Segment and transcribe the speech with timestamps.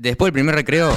[0.00, 0.94] Después del primer recreo.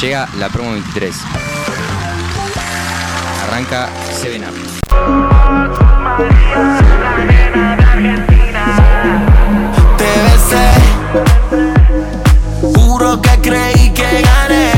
[0.00, 1.16] Llega la promo 23.
[3.42, 4.54] Arranca Seven Up.
[9.98, 10.70] Te besé,
[12.62, 14.72] juro que creí que gané.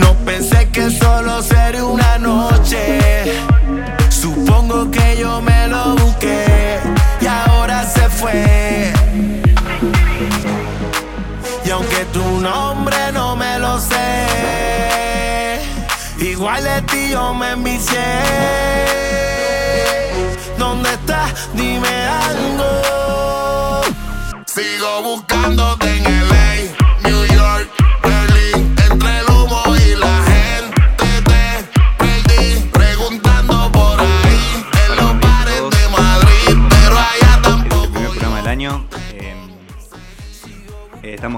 [0.00, 3.38] No pensé que solo sería una noche.
[4.08, 5.53] Supongo que yo me
[12.14, 15.58] tu nombre no me lo sé,
[16.18, 18.08] igual de ti yo me envicié.
[20.56, 21.48] ¿Dónde estás?
[21.54, 21.94] Dime
[22.28, 22.70] algo.
[24.46, 25.43] Sigo buscándote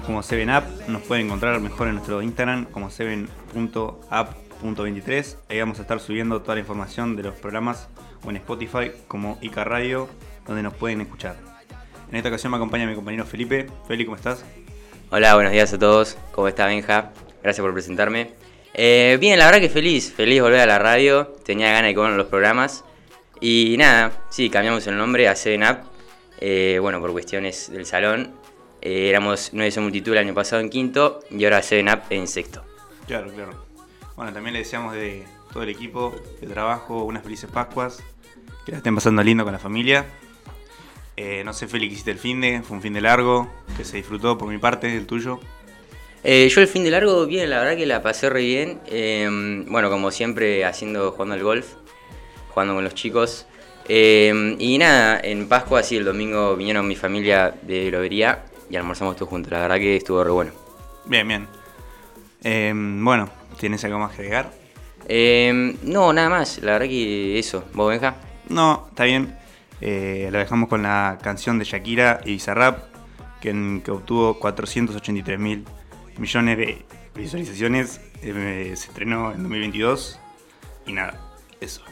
[0.06, 0.62] como 7up.
[0.86, 5.36] Nos pueden encontrar mejor en nuestro Instagram como 7up.app.23.
[5.48, 7.89] Ahí vamos a estar subiendo toda la información de los programas
[8.25, 10.08] o en Spotify como Ica Radio,
[10.47, 11.34] donde nos pueden escuchar.
[12.08, 13.67] En esta ocasión me acompaña mi compañero Felipe.
[13.89, 14.45] Feli, ¿cómo estás?
[15.11, 16.17] Hola, buenos días a todos.
[16.33, 17.11] ¿Cómo está Benja?
[17.42, 18.30] Gracias por presentarme.
[18.75, 20.12] Eh, bien, la verdad que feliz.
[20.12, 21.34] Feliz volver a la radio.
[21.45, 22.84] Tenía ganas de comer los programas.
[23.41, 25.78] Y nada, sí, cambiamos el nombre a Seven Up.
[26.39, 28.45] Eh, bueno, por cuestiones del salón.
[28.87, 32.62] Eh, éramos 9 multitud el año pasado en quinto y ahora Seven Up en sexto.
[33.09, 33.67] Claro, claro.
[34.15, 38.01] Bueno, también le deseamos de todo el equipo de trabajo unas felices Pascuas.
[38.64, 40.07] Que la estén pasando lindo con la familia.
[41.17, 42.62] Eh, no sé, ¿qué hiciste el fin de?
[42.62, 45.41] Fue un fin de largo, que se disfrutó por mi parte, el tuyo.
[46.23, 48.79] Eh, yo el fin de largo, bien, la verdad que la pasé re bien.
[48.87, 51.73] Eh, bueno, como siempre, haciendo, jugando al golf,
[52.51, 53.47] jugando con los chicos.
[53.89, 59.17] Eh, y nada, en Pascua, sí, el domingo vinieron mi familia de Lobería y almorzamos
[59.17, 59.53] todos juntos.
[59.53, 60.53] La verdad que estuvo re bueno.
[61.06, 61.47] Bien, bien.
[62.42, 64.52] Eh, bueno, ¿tienes algo más que agregar?
[65.08, 67.64] Eh, no, nada más, la verdad que eso.
[67.74, 68.17] ¿Vos, Benja?
[68.48, 69.36] No, está bien.
[69.80, 72.85] Eh, lo dejamos con la canción de Shakira y Bizarrap,
[73.40, 75.64] que, en- que obtuvo 483 mil
[76.19, 78.01] millones de visualizaciones.
[78.23, 80.19] Eh, se estrenó en 2022.
[80.86, 81.20] Y nada,
[81.61, 81.83] eso.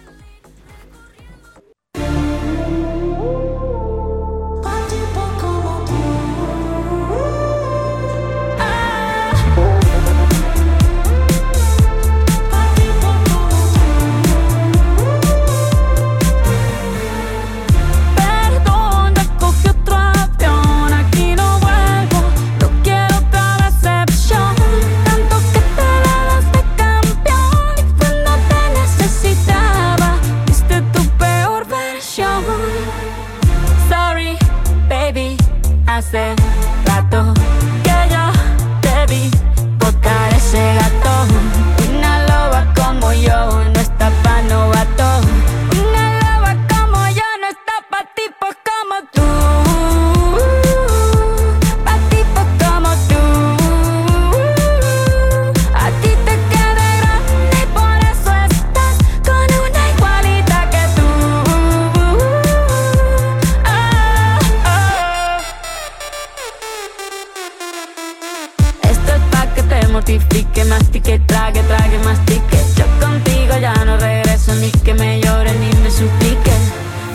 [69.94, 72.58] Mortifique, mastique, trague, trague, mastique.
[72.76, 76.52] Yo contigo ya no regreso, ni que me llore ni me suplique.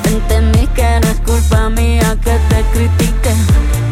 [0.05, 3.33] Entendí que no es culpa mía que te critique.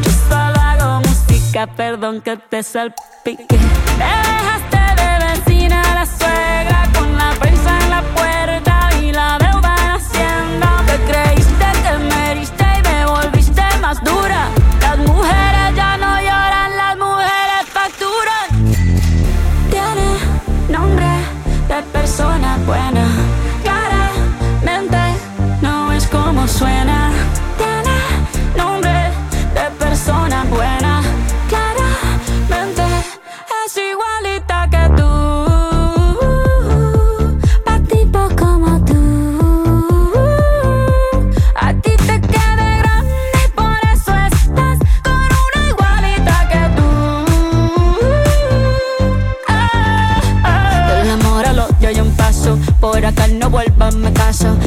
[0.04, 3.58] Yo solo hago música, perdón que te salpique.
[4.02, 9.76] Te dejaste de vecina la suegra con la prensa en la puerta y la deuda
[9.84, 10.70] en Hacienda.
[10.88, 14.48] Te creíste que me heriste y me volviste más dura.
[14.82, 15.57] Las mujeres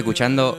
[0.00, 0.58] escuchando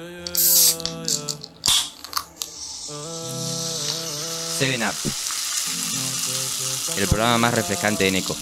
[4.58, 4.94] Seven Up,
[6.98, 8.36] el programa más refrescante de Neko.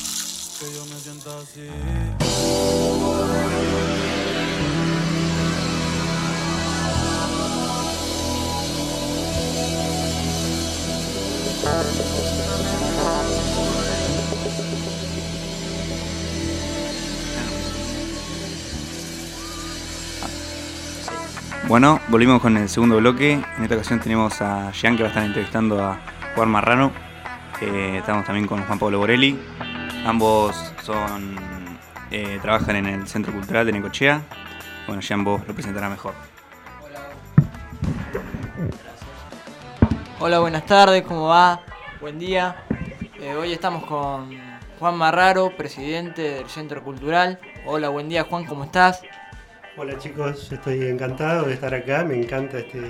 [21.70, 23.34] Bueno, volvimos con el segundo bloque.
[23.34, 26.00] En esta ocasión tenemos a Jean que va a estar entrevistando a
[26.34, 26.92] Juan Marrano.
[27.62, 29.40] Eh, estamos también con Juan Pablo Borelli.
[30.04, 31.36] Ambos son
[32.10, 34.24] eh, trabajan en el Centro Cultural de Necochea.
[34.88, 36.16] Bueno, Jean vos lo presentará mejor.
[40.20, 41.62] Hola, buenas tardes, ¿cómo va?
[42.02, 42.64] Buen día.
[43.22, 44.36] Eh, hoy estamos con
[44.80, 47.40] Juan Marraro, presidente del Centro Cultural.
[47.68, 49.04] Hola, buen día Juan, ¿cómo estás?
[49.80, 52.82] Hola chicos, estoy encantado de estar acá, me encanta este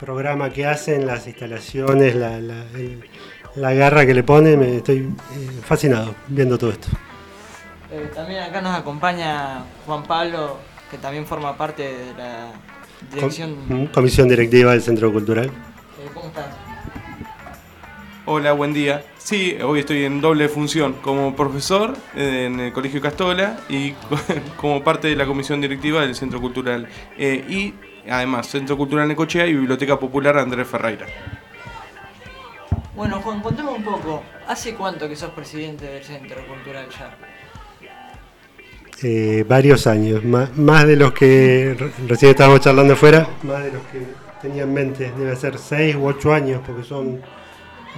[0.00, 3.04] programa que hacen, las instalaciones, la, la- el-
[3.56, 6.88] la garra que le ponen, me estoy eh, fascinado viendo todo esto.
[7.90, 10.58] Eh, también acá nos acompaña Juan Pablo,
[10.90, 12.52] que también forma parte de la
[13.12, 13.56] dirección.
[13.66, 15.46] Com- Comisión Directiva del Centro Cultural.
[15.46, 15.50] Eh,
[16.14, 16.46] ¿Cómo estás?
[18.30, 19.02] Hola, buen día.
[19.16, 23.92] Sí, hoy estoy en doble función, como profesor en el Colegio Castola y
[24.56, 26.86] como parte de la comisión directiva del Centro Cultural.
[27.16, 27.74] Eh, y
[28.10, 31.06] además, Centro Cultural Necochea y Biblioteca Popular Andrés Ferreira.
[32.94, 34.22] Bueno, Juan, contame un poco.
[34.46, 37.16] ¿Hace cuánto que sos presidente del Centro Cultural ya?
[39.02, 43.72] Eh, varios años, más, más de los que re- recién estábamos charlando afuera, más de
[43.72, 44.02] los que
[44.42, 47.20] tenía en mente, debe ser seis u ocho años, porque son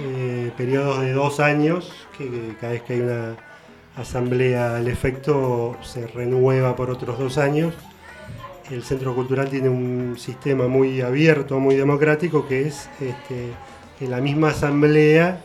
[0.03, 3.35] eh, periodos de dos años, que, cada vez que hay una
[3.95, 7.73] asamblea al efecto se renueva por otros dos años.
[8.71, 13.51] El Centro Cultural tiene un sistema muy abierto, muy democrático, que es este,
[13.99, 15.43] que la misma asamblea,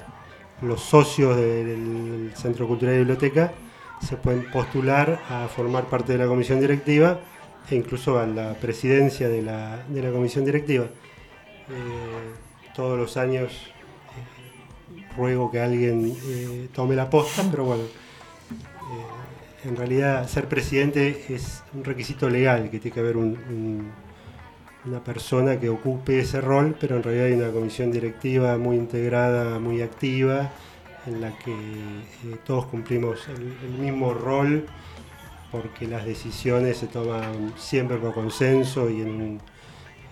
[0.62, 3.52] los socios del Centro Cultural y Biblioteca,
[4.00, 7.20] se pueden postular a formar parte de la comisión directiva
[7.68, 10.84] e incluso a la presidencia de la, de la comisión directiva.
[10.84, 13.72] Eh, todos los años
[15.16, 21.62] ruego que alguien eh, tome la posta, pero bueno, eh, en realidad ser presidente es
[21.74, 23.90] un requisito legal, que tiene que haber un- un-
[24.84, 29.58] una persona que ocupe ese rol, pero en realidad hay una comisión directiva muy integrada,
[29.58, 30.50] muy activa,
[31.06, 34.66] en la que eh, todos cumplimos el, mismo rol,
[35.50, 39.40] porque las decisiones se toman siempre por consenso y en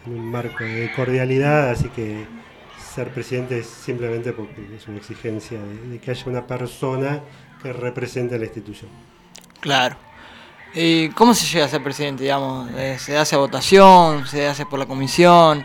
[0.06, 2.24] un marco de cordialidad, así que
[2.94, 7.20] ser presidente es simplemente porque es una exigencia de, de que haya una persona
[7.62, 8.90] que represente a la institución.
[9.60, 9.96] Claro.
[10.74, 12.70] ¿Y cómo se llega a ser presidente, digamos?
[12.98, 14.26] ¿Se hace a votación?
[14.26, 15.64] ¿Se hace por la comisión?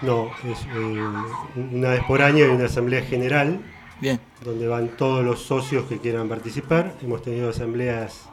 [0.00, 1.08] No, es eh,
[1.56, 3.60] una vez por año hay una asamblea general
[4.00, 4.20] Bien.
[4.44, 6.94] donde van todos los socios que quieran participar.
[7.02, 8.28] Hemos tenido asambleas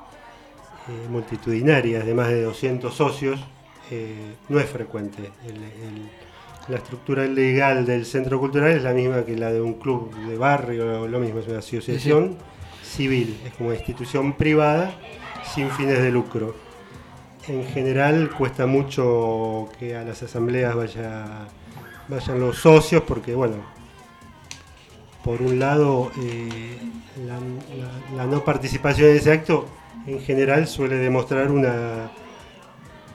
[0.88, 3.40] eh, multitudinarias de más de 200 socios.
[3.92, 5.32] Eh, no es frecuente.
[5.46, 6.10] El- el-
[6.70, 10.38] la estructura legal del centro cultural es la misma que la de un club de
[10.38, 12.38] barrio, lo mismo, es una asociación
[12.84, 14.92] civil, es como una institución privada
[15.54, 16.56] sin fines de lucro.
[17.48, 21.48] En general cuesta mucho que a las asambleas vaya,
[22.08, 23.56] vayan los socios porque, bueno,
[25.24, 26.78] por un lado, eh,
[27.26, 29.68] la, la- la no participación en ese acto
[30.06, 32.12] en general suele demostrar una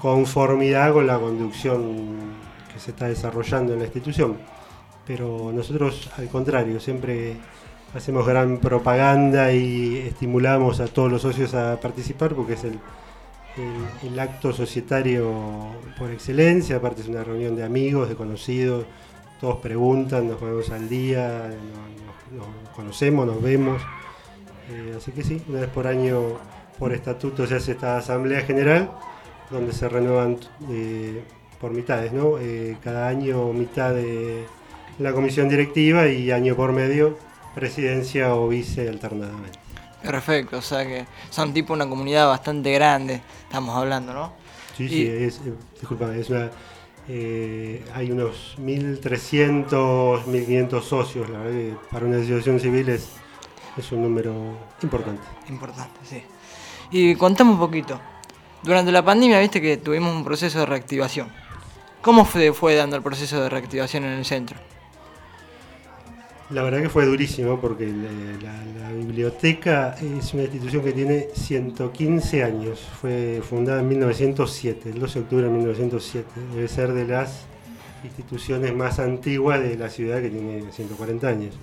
[0.01, 2.44] conformidad con la conducción
[2.75, 4.37] que se está desarrollando en la institución.
[5.07, 7.37] Pero nosotros, al contrario, siempre
[7.95, 12.79] hacemos gran propaganda y estimulamos a todos los socios a participar porque es el,
[14.19, 15.33] acto societario
[15.97, 18.85] por excelencia, aparte es una reunión de amigos, de conocidos,
[19.41, 21.51] todos preguntan, nos ponemos al día,
[22.33, 23.81] nos conocemos, nos vemos.
[24.71, 26.39] Eh, así que sí, una vez por año
[26.79, 28.91] por estatuto se hace esta asamblea general
[29.51, 30.39] donde se renuevan
[30.71, 31.23] eh,
[31.61, 32.39] por mitades, ¿no?
[32.39, 34.45] Eh, cada año mitad de
[34.99, 37.19] la comisión directiva y año por medio
[37.55, 39.59] presidencia o vice alternadamente.
[40.03, 44.33] Perfecto, o sea que son tipo una comunidad bastante grande, estamos hablando, ¿no?
[44.77, 46.51] Sí, Y- sí, es, eh, discúlpame, es una,
[47.09, 53.09] eh, hay unos 1.300, 1.500 socios, la verdad que para una asociación civil es,
[53.77, 54.35] es un número
[54.83, 55.23] importante.
[55.49, 56.23] Importante, sí.
[56.91, 57.99] Y contame un poquito.
[58.63, 61.29] Durante la pandemia, viste que tuvimos un proceso de reactivación.
[62.05, 64.59] ¿Cómo fue, fue dando el proceso de reactivación en el centro?
[66.51, 72.87] La verdad que fue durísimo porque la, biblioteca es una institución que tiene 115 años.
[73.01, 76.29] Fue fundada en 1907, el 12 de octubre de 1907.
[76.55, 77.47] Debe ser de las
[78.05, 81.55] instituciones más antiguas de la ciudad que tiene 140 años.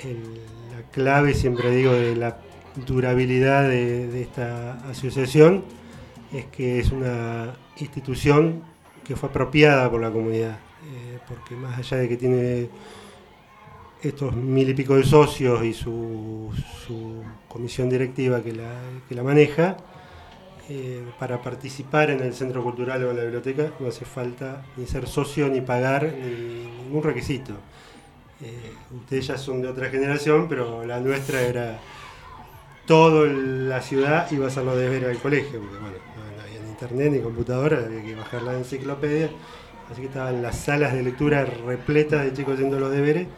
[0.00, 0.16] Eh,
[0.74, 2.38] la clave, siempre digo, de la
[2.86, 5.62] durabilidad de esta asociación
[6.32, 8.62] es que es una institución
[9.04, 10.58] que fue apropiada por la comunidad.
[10.84, 12.68] Eh, porque más allá de que tiene
[14.02, 16.50] estos mil y pico de socios y su,
[16.86, 19.76] su comisión directiva que la, que la maneja,
[20.68, 24.86] eh, para participar en el centro cultural o en la biblioteca no hace falta ni
[24.86, 27.52] ser socio ni pagar ni ningún requisito.
[28.40, 31.78] Eh, ustedes ya son de otra generación, pero la nuestra era
[32.86, 36.60] toda la ciudad iba a hacer los deberes al colegio, porque bueno, no, no había
[36.60, 39.30] ni internet ni computadora, había que bajar la enciclopedia,
[39.90, 43.28] así que estaban las salas de lectura repletas de chicos haciendo los deberes,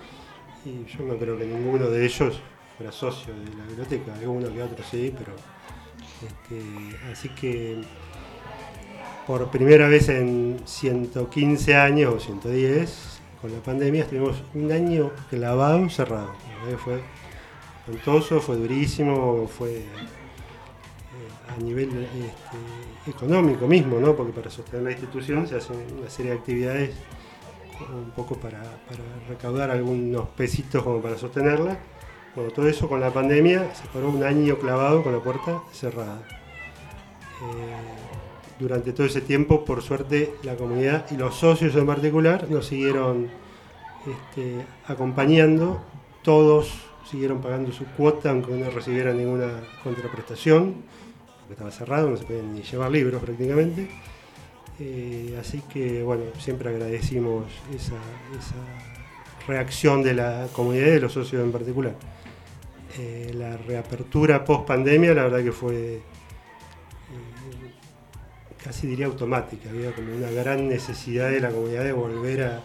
[0.65, 2.41] y yo no creo que ninguno de ellos
[2.77, 5.33] fuera socio de la biblioteca, alguno que otro sí, pero
[6.27, 7.83] este, así que
[9.27, 15.89] por primera vez en 115 años o 110, con la pandemia, estuvimos un año clavado,
[15.91, 16.35] cerrado.
[16.83, 16.99] Fue
[17.81, 19.85] espantoso, fue durísimo, fue eh,
[21.55, 22.57] a nivel este,
[23.07, 24.15] económico mismo, ¿no?
[24.15, 26.91] porque para sostener la institución se hacen una serie de actividades
[27.93, 31.79] un poco para, para recaudar algunos pesitos como para sostenerla.
[32.35, 36.23] Bueno, todo eso con la pandemia se paró un año clavado con la puerta cerrada.
[37.43, 38.05] Eh,
[38.59, 43.29] durante todo ese tiempo, por suerte, la comunidad y los socios en particular nos siguieron
[44.07, 45.81] este, acompañando.
[46.23, 46.73] Todos
[47.09, 50.77] siguieron pagando su cuota, aunque no recibieran ninguna contraprestación,
[51.47, 53.89] porque estaba cerrado, no se podían ni llevar libros prácticamente.
[54.81, 57.95] Eh, así que, bueno, siempre agradecimos esa,
[59.47, 61.95] reacción de la comunidad y de los socios en particular.
[62.99, 66.01] Eh, la reapertura post pandemia, la verdad que fue eh,
[68.63, 72.63] casi diría automática, había como una gran necesidad de la comunidad de volver a-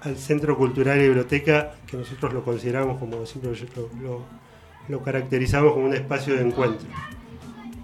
[0.00, 4.43] al centro cultural y biblioteca, que nosotros lo consideramos como siempre lo, lo-
[4.88, 6.86] lo caracterizamos como un espacio de encuentro.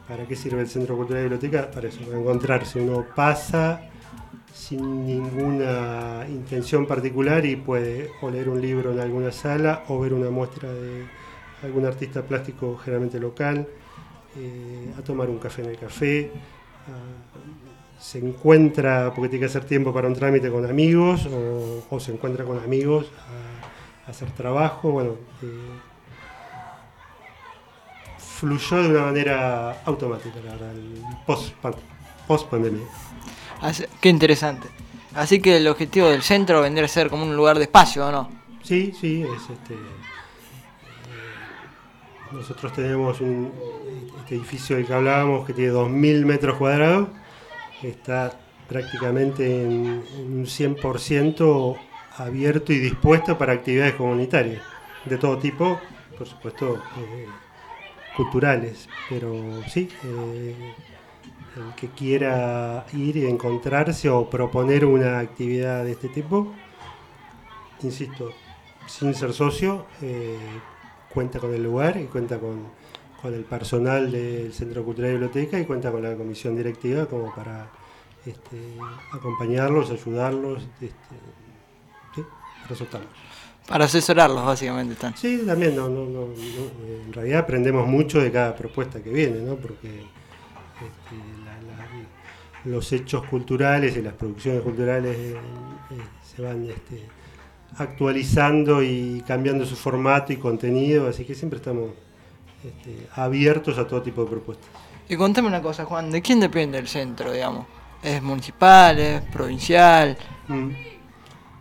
[0.09, 1.71] ¿Para qué sirve el centro cultural y biblioteca?
[1.71, 2.81] Para eso, para encontrarse.
[2.81, 3.83] Uno pasa
[4.53, 10.13] sin ninguna intención particular y puede o leer un libro en alguna sala o ver
[10.13, 11.05] una muestra de
[11.63, 13.67] algún artista plástico generalmente local,
[14.37, 16.31] eh, a tomar un café en el café,
[17.99, 21.27] se encuentra, porque tiene que hacer tiempo para un trámite con amigos
[21.91, 25.47] o, se encuentra con amigos a, a hacer trabajo, bueno, eh,
[28.41, 31.53] fluyó de una manera automática, la verdad, el post,
[32.27, 32.87] post pandemia.
[33.61, 34.69] Así- qué interesante.
[35.15, 38.13] Así que el objetivo del centro vendría a ser como un lugar de espacio, ¿o
[38.13, 38.31] no?
[38.63, 39.75] Sí, sí, es este.
[39.75, 39.79] eh,
[42.33, 43.53] nosotros tenemos un
[44.21, 47.09] este edificio del que hablábamos que tiene 2.000 metros cuadrados,
[47.83, 48.33] está
[48.69, 51.77] prácticamente en, en un 100%
[52.19, 54.63] abierto y dispuesto para actividades comunitarias
[55.05, 55.81] de todo tipo,
[56.17, 57.27] por supuesto eh,
[58.17, 60.75] culturales, pero sí, eh,
[61.57, 66.53] el que quiera ir y encontrarse o proponer una actividad de este tipo,
[67.83, 68.33] insisto,
[68.87, 70.39] sin ser socio, eh,
[71.13, 72.69] cuenta con el lugar y cuenta con,
[73.21, 77.35] con el personal del Centro Cultural y Biblioteca y cuenta con la comisión directiva como
[77.35, 77.71] para
[78.27, 78.77] este,
[79.13, 80.63] acompañarlos, ayudarlos.
[80.81, 80.97] este.
[83.67, 85.17] Para asesorarlos, básicamente están.
[85.17, 89.41] Sí, también, no, no, no, no, en realidad aprendemos mucho de cada propuesta que viene,
[89.41, 89.55] ¿no?
[89.57, 95.35] porque este, la- la- los hechos culturales y las producciones culturales eh,
[95.91, 95.95] eh,
[96.35, 97.07] se van este,
[97.79, 101.91] actualizando y cambiando su formato y contenido, así que siempre estamos
[102.65, 104.69] este, abiertos a todo tipo de propuestas.
[105.09, 107.67] Y contame una cosa, Juan, ¿de quién depende el centro, digamos?
[108.03, 110.17] ¿Es municipal, es provincial?
[110.49, 110.71] Mm.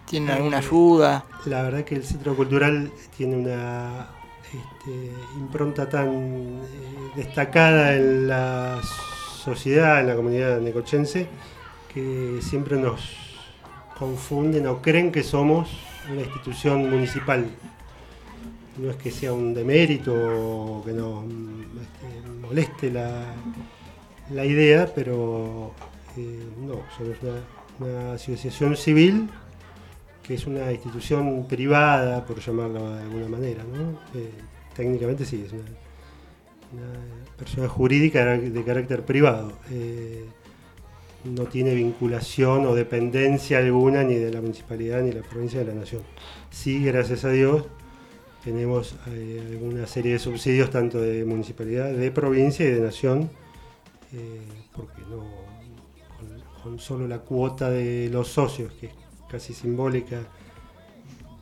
[0.10, 1.24] ¿Tiene alguna ayuda?
[1.46, 4.08] La verdad que el Centro Cultural tiene una
[4.46, 11.28] este, impronta tan eh, destacada en la sociedad, en la comunidad necochense,
[11.94, 13.02] que siempre nos
[14.00, 15.70] confunden o creen que somos
[16.12, 17.46] una institución municipal.
[18.80, 23.26] No es que sea un demérito o que nos este, moleste la,
[24.32, 25.72] la idea, pero
[26.18, 29.30] eh, no, somos una, una asociación civil
[30.30, 34.00] que es una institución privada, por llamarlo de alguna manera, ¿no?
[34.14, 34.30] Eh,
[34.76, 35.64] técnicamente sí, es una,
[37.36, 39.54] persona jurídica de carácter privado.
[39.72, 40.24] Eh,
[41.24, 45.66] no tiene vinculación o dependencia alguna ni de la municipalidad ni de la provincia de
[45.66, 46.04] la nación.
[46.52, 47.66] Sí, gracias a Dios,
[48.44, 53.32] tenemos eh, alguna serie de subsidios tanto de municipalidad, de provincia y de nación,
[54.14, 54.42] eh,
[54.76, 55.26] porque no
[56.62, 58.92] con, solo la cuota de los socios, que
[59.30, 60.22] casi simbólica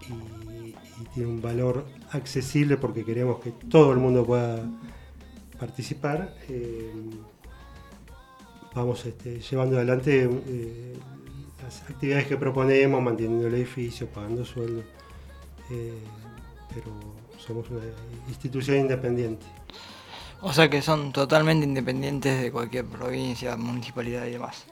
[0.09, 0.75] y,
[1.13, 4.67] tiene un valor accesible porque queremos que todo el mundo pueda
[5.59, 6.35] participar.
[6.49, 6.91] eh,
[8.77, 10.93] vamos este, llevando adelante eh,
[11.63, 14.83] las actividades que proponemos, manteniendo el edificio, pagando sueldo,
[15.71, 15.97] eh,
[16.73, 16.91] pero
[17.37, 17.81] somos una
[18.27, 19.45] institución independiente.
[20.41, 24.65] O sea que son totalmente independientes de cualquier provincia, municipalidad y demás.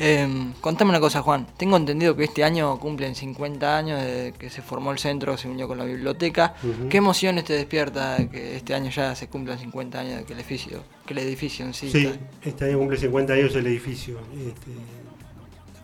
[0.00, 1.46] Eh, contame una cosa, Juan.
[1.56, 5.48] Tengo entendido que este año cumplen 50 años desde que se formó el centro, se
[5.48, 6.54] unió con la biblioteca.
[6.90, 10.40] ¿Qué emociones te despierta que este año ya se cumplan 50 años de que el
[10.40, 11.90] edificio, que el edificio en sí?
[11.90, 14.18] Sí, está- este año cumple 50 años el edificio.
[14.36, 14.72] Este,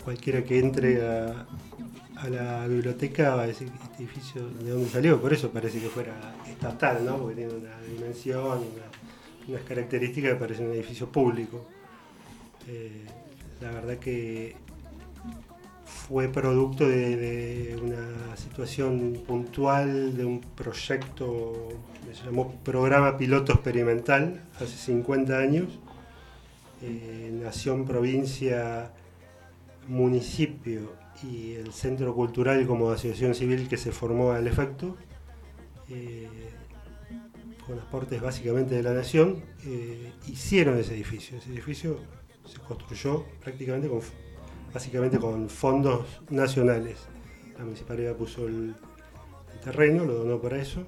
[0.04, 1.46] cualquiera que entre a,
[2.16, 5.88] a la biblioteca va a decir este edificio de dónde salió, por eso parece que
[5.88, 7.16] fuera estatal, ¿no?
[7.18, 8.90] Porque tiene una dimensión, una-
[9.48, 11.64] unas características que parece un edificio público.
[12.68, 13.04] Eh,
[13.60, 14.56] la verdad que
[15.84, 21.68] fue producto de, una situación puntual de un proyecto
[22.06, 25.78] que se llamó Programa Piloto Experimental hace 50 años.
[26.82, 28.92] Eh, nación, provincia,
[29.86, 30.92] municipio
[31.22, 34.96] y el Centro Cultural como asociación civil que se formó al efecto,
[35.88, 36.28] eh,
[37.66, 41.36] con aportes básicamente de la nación, eh, hicieron ese edificio.
[41.38, 41.98] Ese edificio
[42.50, 44.00] se construyó prácticamente con,
[44.72, 46.98] básicamente con fondos nacionales.
[47.56, 48.74] La municipalidad puso el,
[49.62, 50.84] terreno, lo donó para eso,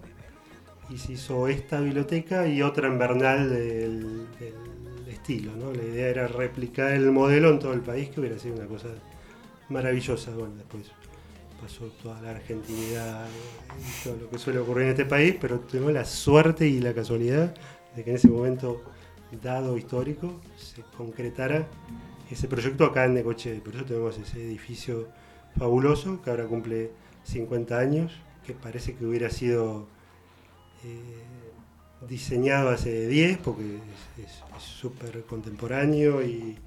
[0.88, 5.52] y se hizo esta biblioteca y otra en Bernal del, del estilo.
[5.56, 5.72] ¿no?
[5.72, 8.88] La idea era replicar el modelo en todo el país, que hubiera sido una cosa
[9.68, 10.30] maravillosa.
[10.30, 10.90] Bueno, después
[11.60, 13.26] pasó toda la argentinidad
[13.78, 16.94] y todo lo que suele ocurrir en este país, pero tuvimos la suerte y la
[16.94, 17.54] casualidad
[17.94, 18.82] de que en ese momento
[19.40, 21.66] dado histórico se concretara
[22.30, 23.60] ese proyecto acá en Necochea.
[23.62, 25.08] Por eso tenemos ese edificio
[25.56, 26.90] fabuloso que ahora cumple
[27.24, 28.12] 50 años,
[28.46, 29.86] que parece que hubiera sido
[30.84, 31.22] eh,
[32.08, 33.76] diseñado hace 10, porque
[34.18, 36.58] es- súper contemporáneo y,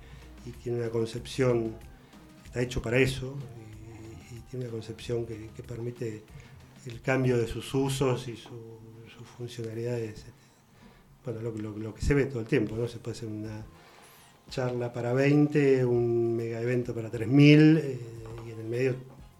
[0.63, 1.73] tiene una concepción,
[2.45, 3.35] está hecho para eso,
[4.31, 6.23] y, tiene una concepción que, permite
[6.85, 8.79] el cambio de sus usos y su-
[9.17, 10.25] sus funcionalidades.
[11.25, 12.87] Bueno, lo, que- se ve todo el tiempo, ¿no?
[12.87, 13.65] Se puede hacer una
[14.49, 17.99] charla para 20, un mega evento para 3000, eh,
[18.47, 18.95] y en el medio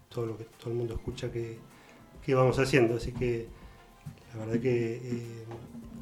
[0.08, 1.58] todo lo que todo el mundo escucha que,
[2.24, 2.96] que vamos haciendo.
[2.96, 3.46] Así que
[4.34, 5.44] la verdad que eh,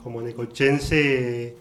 [0.02, 1.56] como necochense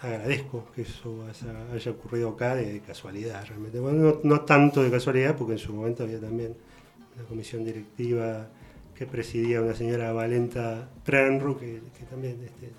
[0.00, 3.80] agradezco que eso haya, haya ocurrido acá de casualidad realmente.
[3.80, 6.54] Bueno, no, no tanto de casualidad, porque en su momento había también
[7.16, 8.48] una comisión directiva
[8.98, 12.72] que presidía una señora Valenta Tranru, que, que también este,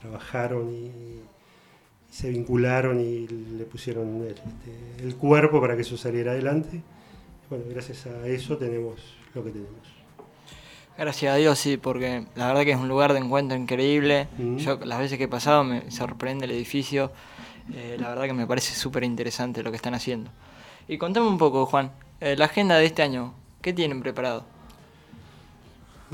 [0.00, 1.22] trabajaron y, y
[2.08, 6.80] se vincularon y le pusieron el, este, el cuerpo para que eso saliera adelante.
[7.50, 9.00] Bueno, gracias a eso tenemos
[9.34, 9.80] lo que tenemos.
[10.96, 14.28] Gracias a Dios, sí, porque la verdad que es un lugar de encuentro increíble.
[14.38, 14.58] Mm.
[14.58, 17.10] Yo las veces que he pasado me sorprende el edificio.
[17.74, 20.30] Eh, la verdad que me parece súper interesante lo que están haciendo.
[20.86, 24.53] Y contame un poco, Juan, eh, la agenda de este año, ¿qué tienen preparado?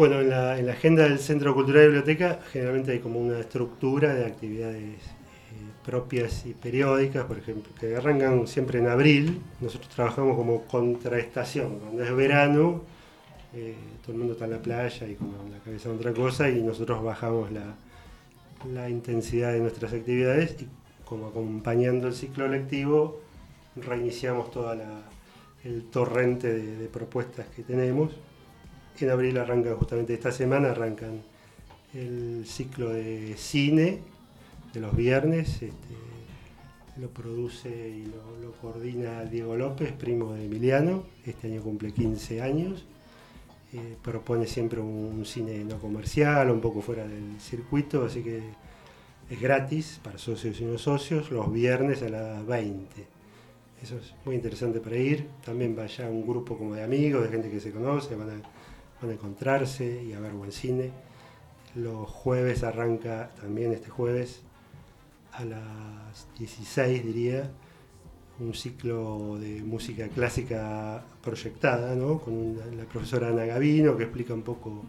[0.00, 3.38] Bueno, en la, en la agenda del Centro Cultural y Biblioteca generalmente hay como una
[3.38, 4.98] estructura de actividades
[5.84, 9.42] propias y periódicas, por ejemplo, que arrancan siempre en abril.
[9.60, 11.80] Nosotros trabajamos como contraestación.
[11.80, 12.80] Cuando es verano,
[13.52, 16.48] eh, todo el mundo está en la playa y con la cabeza en otra cosa
[16.48, 17.74] y nosotros bajamos la,
[18.72, 20.68] la intensidad de nuestras actividades y
[21.04, 23.20] como acompañando el ciclo lectivo
[23.76, 24.74] reiniciamos todo
[25.62, 28.12] el torrente de, propuestas que tenemos.
[29.00, 31.22] En abril arrancan justamente esta semana, arrancan
[31.94, 34.00] el ciclo de cine
[34.74, 35.62] de los viernes.
[35.62, 35.94] Este,
[36.98, 41.04] lo produce y lo, coordina Diego López, primo de Emiliano.
[41.24, 42.84] Este año cumple 15 años.
[43.72, 48.42] Eh, propone siempre un, un, cine no comercial, un poco fuera del circuito, así que
[49.30, 53.06] es gratis para socios y no socios los viernes a las 20.
[53.82, 55.26] Eso es muy interesante para ir.
[55.42, 58.59] También vaya un grupo como de amigos, de gente que se conoce, van a,
[59.00, 60.90] van a encontrarse y a ver buen cine.
[61.74, 64.42] Los jueves arranca también este jueves
[65.32, 67.50] a las 16, diría,
[68.40, 72.18] un ciclo de música clásica proyectada, ¿no?
[72.18, 74.82] con la profesora Ana Gavino, que explica un poco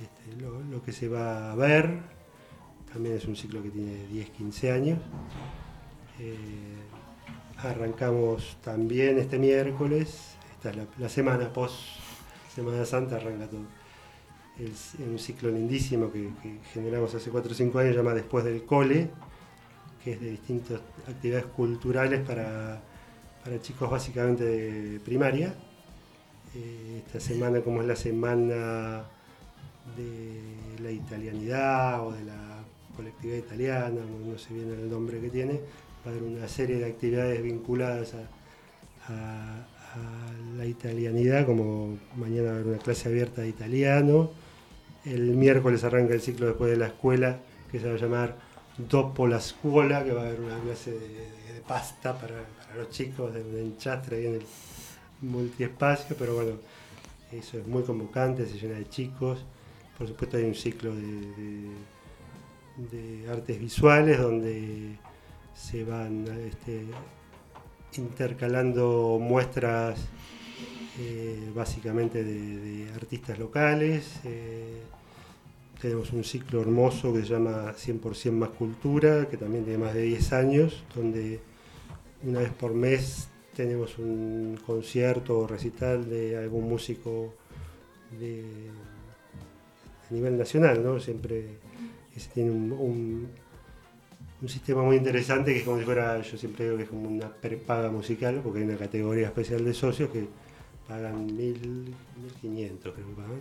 [0.00, 1.98] este, lo, lo, que se va a ver.
[2.92, 4.98] También es un ciclo que tiene 10-15 años.
[6.18, 6.36] Eh,
[7.58, 11.99] arrancamos también este miércoles, esta es la, la, semana post
[12.60, 13.62] Semana Santa, arranca todo.
[14.58, 16.28] Es un ciclo lindísimo que,
[16.74, 19.08] generamos hace 4 o 5 años, llama Después del Cole,
[20.04, 22.82] que es de distintas actividades culturales para,
[23.42, 25.54] para chicos básicamente de primaria.
[26.54, 29.04] Eh, esta semana, como es la semana
[29.96, 32.62] de la italianidad o de la
[32.94, 35.54] colectividad italiana, no, sé bien el nombre que tiene,
[36.04, 38.12] va a haber una serie de actividades vinculadas
[39.08, 44.30] a, a la italianidad, como mañana va a haber una clase abierta de italiano,
[45.04, 47.38] el miércoles arranca el ciclo después de la escuela,
[47.70, 48.36] que se va a llamar
[48.76, 52.34] Dopo la Scuola, que va a haber una clase de, pasta para,
[52.76, 54.42] los chicos de, de enchastre ahí en el
[55.20, 56.52] multiespacio, pero bueno,
[57.32, 59.44] eso es muy convocante, se llena de chicos.
[59.96, 61.70] Por supuesto hay un ciclo de,
[62.90, 64.96] de artes visuales donde
[65.54, 66.84] se van este,
[67.96, 70.00] intercalando muestras
[70.98, 74.20] eh, básicamente de, artistas locales.
[74.24, 74.82] Eh,
[75.80, 80.02] tenemos un ciclo hermoso que se llama 100% más cultura, que también tiene más de
[80.02, 81.40] 10 años, donde
[82.22, 87.32] una vez por mes tenemos un concierto o recital de algún músico
[88.18, 88.44] de,
[90.10, 91.00] a nivel nacional, ¿no?
[91.00, 91.58] Siempre
[92.34, 93.28] tiene un, un,
[94.40, 97.08] un, sistema muy interesante que es como si fuera, yo siempre digo que es como
[97.08, 100.26] una prepaga musical, porque hay una categoría especial de socios que
[100.88, 103.40] pagan 1.500 creo que pagan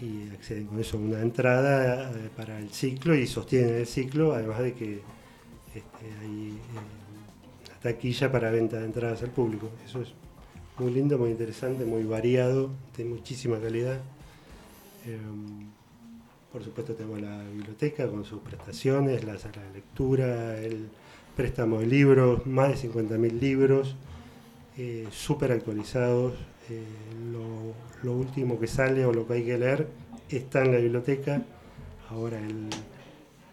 [0.00, 4.34] y acceden con eso a una entrada eh, para el ciclo y sostienen el ciclo,
[4.34, 5.00] además de que
[5.74, 9.70] este, hay eh, taquilla para venta de entradas al público.
[9.84, 10.08] Eso es
[10.78, 14.00] muy lindo, muy interesante, muy variado, de muchísima calidad.
[15.06, 15.18] Eh,
[16.52, 20.88] por supuesto tenemos la biblioteca con sus prestaciones, la sala de lectura, el
[21.34, 23.96] préstamo de libros, más de 50.000 libros,
[24.76, 26.34] eh, súper actualizados,
[26.68, 26.84] eh,
[28.02, 29.88] lo, último que sale o lo que hay que leer
[30.28, 31.42] está en la biblioteca.
[32.10, 32.68] Ahora el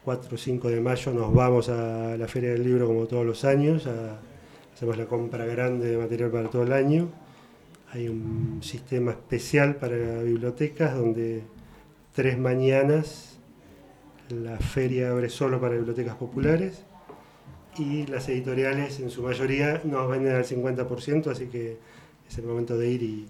[0.03, 3.45] 4 o 5 de mayo nos vamos a la Feria del Libro como todos los
[3.45, 3.87] años,
[4.73, 7.09] hacemos la compra grande de material para todo el año.
[7.91, 11.43] Hay un sistema especial para bibliotecas donde
[12.13, 13.29] tres mañanas
[14.29, 16.83] la feria abre solo para bibliotecas populares
[17.77, 21.77] y las editoriales en su mayoría nos venden al 50%, así que
[22.27, 23.27] es el momento de ir y,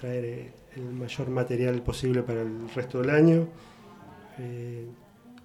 [0.00, 3.48] traer el mayor material posible para el resto del año.
[4.38, 4.86] Eh,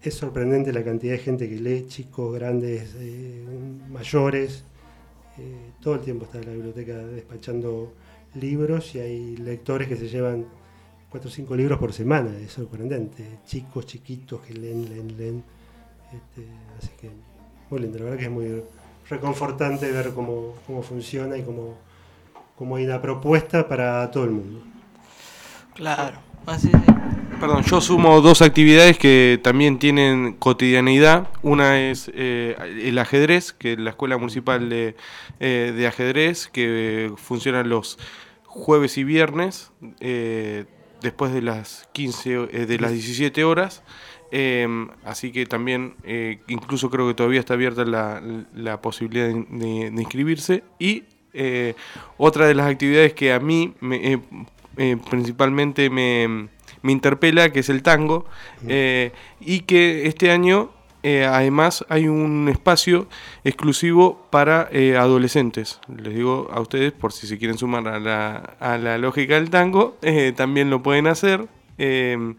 [0.02, 3.44] es sorprendente la cantidad de gente que lee, chicos, grandes, eh,
[3.90, 4.64] mayores.
[5.38, 7.92] Eh, todo el tiempo está en la biblioteca despachando
[8.36, 10.46] libros y hay lectores que se llevan
[11.16, 13.40] 4 o 5 libros por semana, es sorprendente.
[13.46, 15.44] Chicos, chiquitos que leen, leen, leen.
[16.12, 16.46] Este,
[16.78, 17.10] así que
[17.70, 18.64] muy lindo, la verdad que es muy
[19.10, 21.78] reconfortante ver cómo, cómo funciona y cómo,
[22.58, 24.62] cómo hay una propuesta para todo el mundo.
[25.74, 26.78] Claro, así sí.
[27.40, 31.30] Perdón, yo sumo dos actividades que también tienen cotidianidad.
[31.44, 34.98] Una es eh, el ajedrez, que es la Escuela Municipal de,
[35.40, 37.98] eh, de Ajedrez, que funciona los
[38.44, 40.66] jueves y viernes, eh,
[41.02, 43.84] después de las 15, de las 17 horas.
[44.32, 44.68] Eh,
[45.04, 48.22] así que también, eh, incluso creo que todavía está abierta la,
[48.54, 50.64] la posibilidad de, de, de, inscribirse.
[50.80, 51.04] Y
[51.34, 51.76] eh,
[52.18, 54.20] otra de las actividades que a mí me,
[55.10, 56.50] principalmente me,
[56.82, 58.26] me, interpela, que es el tango,
[59.40, 60.72] y que este año
[61.08, 63.06] eh, además hay un espacio
[63.44, 65.80] exclusivo para eh, adolescentes.
[65.96, 69.52] Les digo a ustedes, por si se quieren sumar a la, a la lógica del
[69.52, 71.48] tango, eh, también lo pueden hacer.
[71.78, 72.34] Eh,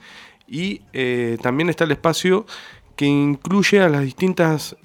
[0.49, 0.81] y
[1.43, 2.45] también está el espacio
[2.97, 4.77] que incluye a las distintas...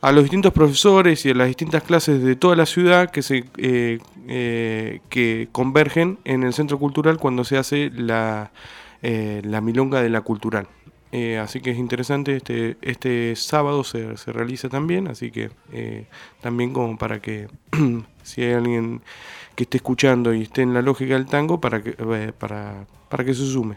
[0.00, 3.44] a los distintos profesores y a las distintas clases de toda la ciudad que se
[5.10, 8.50] que convergen en el centro cultural cuando se hace la,
[9.02, 10.68] la milonga de la cultural.
[11.18, 16.04] Eh, así que es interesante, este, este sábado se, se realiza también, así que eh,
[16.42, 17.48] también como para que
[18.22, 19.00] si hay alguien
[19.54, 23.24] que esté escuchando y esté en la lógica del tango, para que, eh, para, para
[23.24, 23.76] que se sume.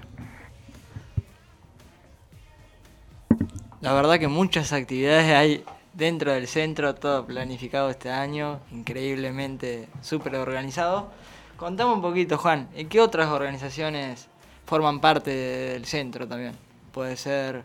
[3.79, 10.35] La verdad que muchas actividades hay dentro del centro, todo planificado este año, increíblemente súper
[10.35, 11.09] organizado.
[11.55, 14.27] Contame un poquito, Juan, ¿en qué otras organizaciones
[14.65, 16.68] forman parte del centro también?
[16.99, 17.63] Puede ser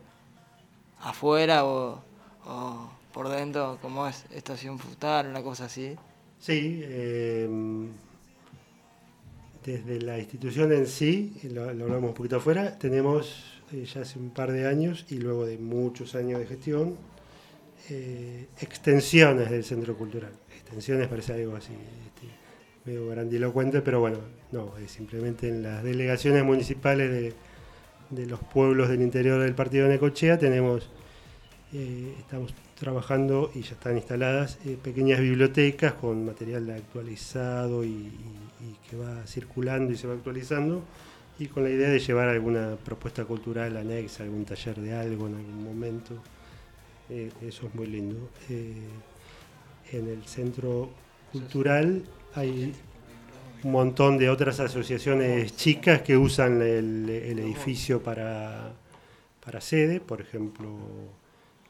[1.00, 2.00] afuera o,
[2.46, 5.96] o por dentro, como es Estación Futal, una cosa así.
[6.38, 7.48] Sí, eh,
[9.64, 14.20] desde la institución en sí, lo, lo hablamos un poquito afuera, tenemos eh, ya hace
[14.20, 16.96] un par de años y luego de muchos años de gestión,
[17.90, 20.30] eh, extensiones del centro cultural.
[20.54, 22.28] Extensiones parece algo así, este,
[22.84, 24.18] medio grandilocuente, pero bueno,
[24.52, 27.34] no, es simplemente en las delegaciones municipales de,
[28.14, 30.88] de los pueblos del interior del partido de Necochea tenemos,
[31.72, 38.12] eh, estamos trabajando y ya están instaladas eh, pequeñas bibliotecas con material actualizado y,
[38.88, 40.82] que va circulando y se va actualizando
[41.38, 45.34] y con la idea de llevar alguna propuesta cultural anexa, algún taller de algo en
[45.34, 46.14] algún momento.
[47.10, 48.30] Eh, eso es muy lindo.
[48.48, 50.90] En el centro
[51.32, 52.72] cultural hay
[53.64, 58.72] un montón de otras asociaciones chicas que usan el, el edificio para,
[59.44, 60.68] para sede, por ejemplo,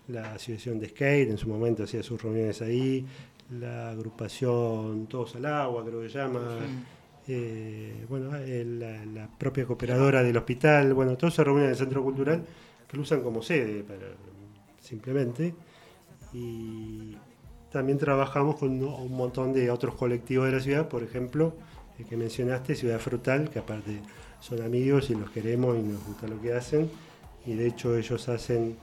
[0.09, 3.07] la asociación de skate en su momento hacía sus reuniones ahí,
[3.61, 6.41] la agrupación Todos al Agua, creo que se llama,
[7.29, 11.77] eh, bueno, el- la, la propia cooperadora del hospital, bueno, todos se reúnen en el
[11.77, 12.45] centro cultural
[12.89, 14.07] que lo usan como sede, para,
[14.81, 15.55] simplemente,
[16.33, 17.17] y
[17.71, 21.55] también trabajamos con un montón de otros colectivos de la ciudad, por ejemplo,
[21.99, 24.01] el que mencionaste, Ciudad Frutal, que aparte
[24.41, 26.91] son amigos y los queremos y nos gusta lo que hacen,
[27.47, 28.77] y de hecho ellos hacen,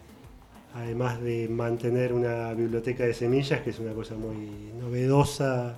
[0.74, 5.78] además de mantener una biblioteca de semillas, que es una cosa muy novedosa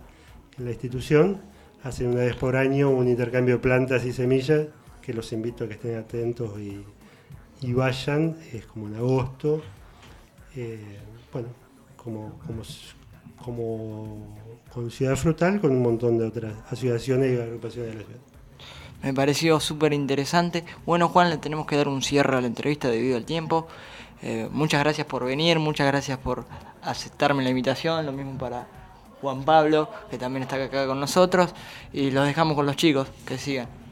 [0.58, 1.42] en la institución,
[1.84, 4.68] hacen una vez por año un intercambio de plantas y semillas,
[5.02, 6.84] que los invito a que estén atentos y,
[7.74, 9.62] vayan, es como en agosto,
[10.56, 11.00] eh,
[11.32, 11.50] bueno,
[11.96, 12.40] como,
[13.44, 14.36] como
[14.74, 18.22] con Ciudad Frutal, con un montón de otras asociaciones y agrupaciones de la ciudad.
[19.04, 20.64] Me pareció súper interesante.
[20.86, 23.68] Bueno, Juan, le tenemos que dar un cierre a la entrevista debido al tiempo.
[24.22, 26.46] Eh, muchas gracias por venir, muchas gracias por
[26.82, 28.06] aceptarme la invitación.
[28.06, 28.66] Lo mismo para
[29.22, 31.54] Juan Pablo, que también está acá con nosotros.
[31.92, 33.83] Y los dejamos con los chicos, que sigan.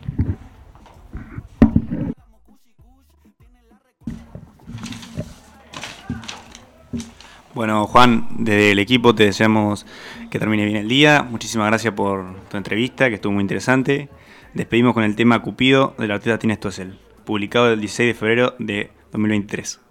[7.54, 9.86] Bueno, Juan, desde el equipo te deseamos
[10.30, 11.22] que termine bien el día.
[11.22, 14.08] Muchísimas gracias por tu entrevista, que estuvo muy interesante.
[14.54, 18.92] Despedimos con el tema Cupido del artista Tina Stossel, publicado el 16 de febrero de
[19.12, 19.82] 2023.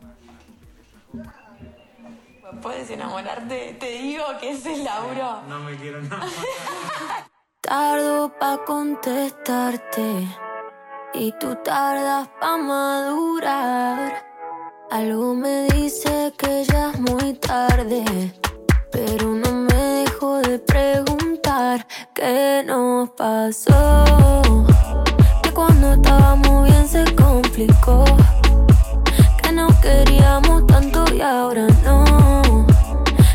[2.62, 3.76] ¿Puedes enamorarte?
[3.78, 5.42] Te digo que ese es Lauro.
[5.48, 6.00] No me quiero
[7.60, 10.26] Tardo pa' contestarte
[11.12, 14.29] y tú tardas pa' madurar.
[14.90, 18.04] Algo me dice que ya es muy tarde,
[18.90, 19.74] pero no me
[20.04, 24.04] dejo de preguntar qué nos pasó.
[25.44, 28.04] Que cuando estábamos bien se complicó,
[29.40, 32.66] que no queríamos tanto y ahora no.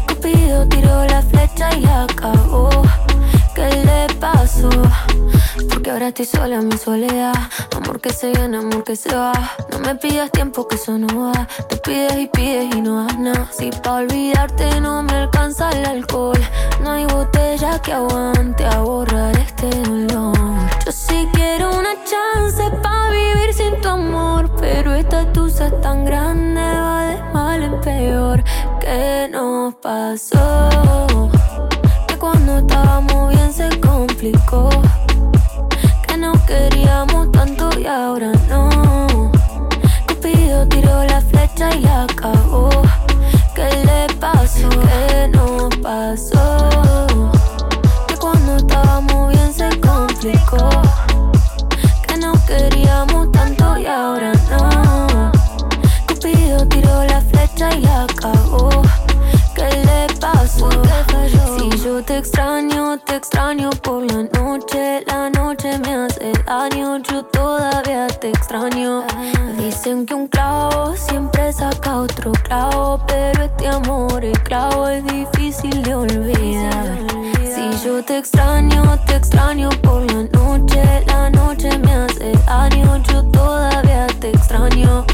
[0.09, 2.69] Cupido tiró la flecha y acabó.
[3.55, 4.69] ¿Qué le pasó?
[5.69, 7.33] Porque ahora estoy sola en mi soledad.
[7.77, 9.31] Amor que se viene, amor que se va.
[9.75, 11.47] No me pidas tiempo que eso no va.
[11.67, 13.49] Te pides y pides y no das nada.
[13.51, 16.39] Si pa' olvidarte no me alcanza el alcohol.
[16.81, 20.33] No hay botella que aguante a borrar este dolor.
[20.85, 24.49] Yo sí quiero una chance pa' vivir sin tu amor.
[24.61, 28.43] Pero esta tusa es tan grande, va de mal en peor.
[28.79, 30.69] ¿Qué nos pasó?
[32.07, 34.69] Que cuando estábamos bien se complicó.
[36.07, 38.74] Que no queríamos tanto y ahora no
[40.75, 42.69] tiró la flecha y la acabó.
[43.53, 44.69] ¿Qué le pasó?
[44.69, 46.69] ¿Qué no pasó?
[48.07, 50.69] Que cuando estábamos bien se complicó.
[52.07, 55.31] Que no queríamos tanto y ahora no.
[56.07, 58.69] Cupido tiró la flecha y acabó.
[59.55, 60.69] ¿Qué le pasó?
[60.69, 61.57] ¿Qué falló?
[61.57, 65.03] Si yo te extraño, te extraño por la noche.
[65.07, 66.97] La noche me hace daño.
[66.97, 69.05] Yo todavía te extraño.
[69.85, 75.83] Dicen que un clavo siempre saca otro clavo, pero este amor, el clavo es difícil
[75.83, 76.97] de olvidar.
[77.53, 81.05] Si yo te extraño, te extraño por la noche.
[81.05, 85.05] La noche me hace daño, yo todavía te extraño.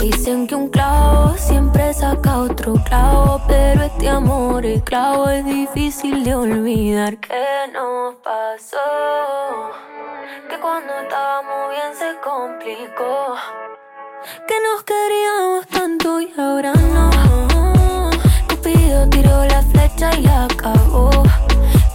[0.00, 6.24] Dicen que un clavo siempre saca otro clavo, pero este amor, el clavo es difícil
[6.24, 7.16] de olvidar.
[7.18, 9.70] ¿Qué nos pasó?
[10.50, 13.36] Que cuando estábamos bien se complicó.
[14.48, 18.10] Que nos queríamos tanto y ahora no.
[18.48, 21.10] Cupido tiró la flecha y acabó.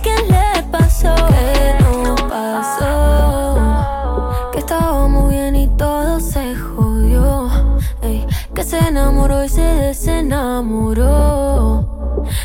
[0.01, 1.13] ¿Qué le pasó?
[1.27, 3.59] ¿Qué nos pasó?
[4.51, 7.49] Que estábamos bien y todo se jodió.
[8.55, 11.05] Que se enamoró y se desenamoró.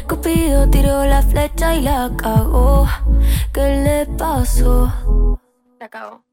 [0.09, 2.87] Cupido tiró la flecha y la cagó.
[3.53, 4.93] ¿Qué le pasó?
[5.79, 6.26] La cago.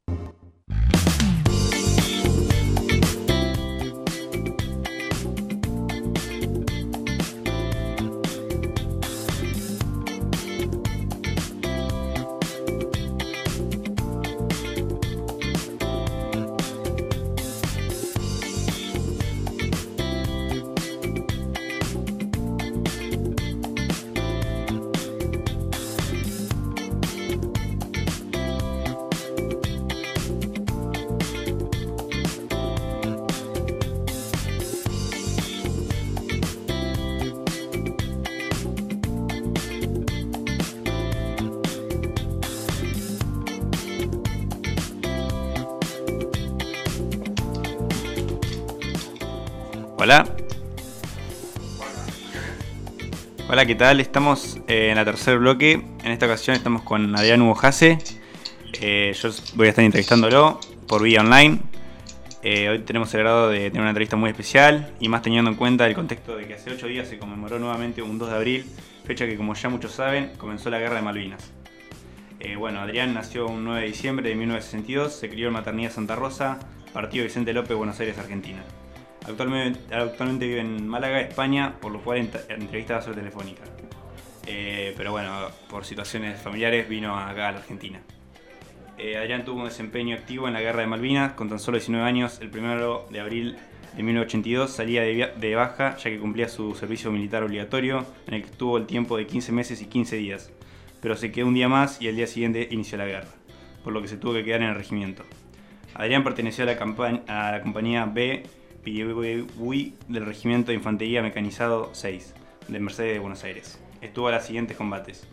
[53.55, 54.01] Hola, ¿qué tal?
[54.01, 55.75] Estamos eh, en la tercer bloque.
[56.03, 57.99] En esta ocasión estamos con Adrián Hugo Jase.
[58.81, 61.61] Eh, yo voy a estar entrevistándolo por vía online.
[62.43, 65.57] Eh, hoy tenemos el grado de tener una entrevista muy especial y más teniendo en
[65.57, 68.67] cuenta el contexto de que hace 8 días se conmemoró nuevamente un 2 de abril,
[69.07, 71.53] fecha que como ya muchos saben comenzó la guerra de Malvinas.
[72.59, 76.59] Bueno, Adrián nació un 9 de diciembre de 1962, se crió en Maternidad Santa Rosa,
[76.93, 78.65] partido Vicente López, Buenos Aires, Argentina.
[79.27, 83.63] Actualmente, actualmente vive en Málaga, España, por lo cual ent- entrevista a telefónica.
[84.47, 88.01] Eh, pero bueno, por situaciones familiares vino acá a la Argentina.
[88.99, 92.07] Eh, Adrián tuvo un desempeño activo en la Guerra de Malvinas, con tan solo 19
[92.07, 93.57] años, el 1 de abril
[93.97, 98.51] de 1982 salía de, baja ya que cumplía su servicio militar obligatorio, en el que
[98.51, 100.53] estuvo el tiempo de 15 meses y 15 días,
[101.01, 103.29] pero se quedó un día más y al día siguiente inició la guerra,
[103.83, 105.25] por lo que se tuvo que quedar en el regimiento.
[105.95, 108.43] Adrián perteneció a la compañía B
[108.85, 112.35] Piribuy del Regimiento de Infantería Mecanizado 6
[112.69, 113.81] de Mercedes de Buenos Aires.
[114.03, 115.27] Estuvo a los siguientes combates.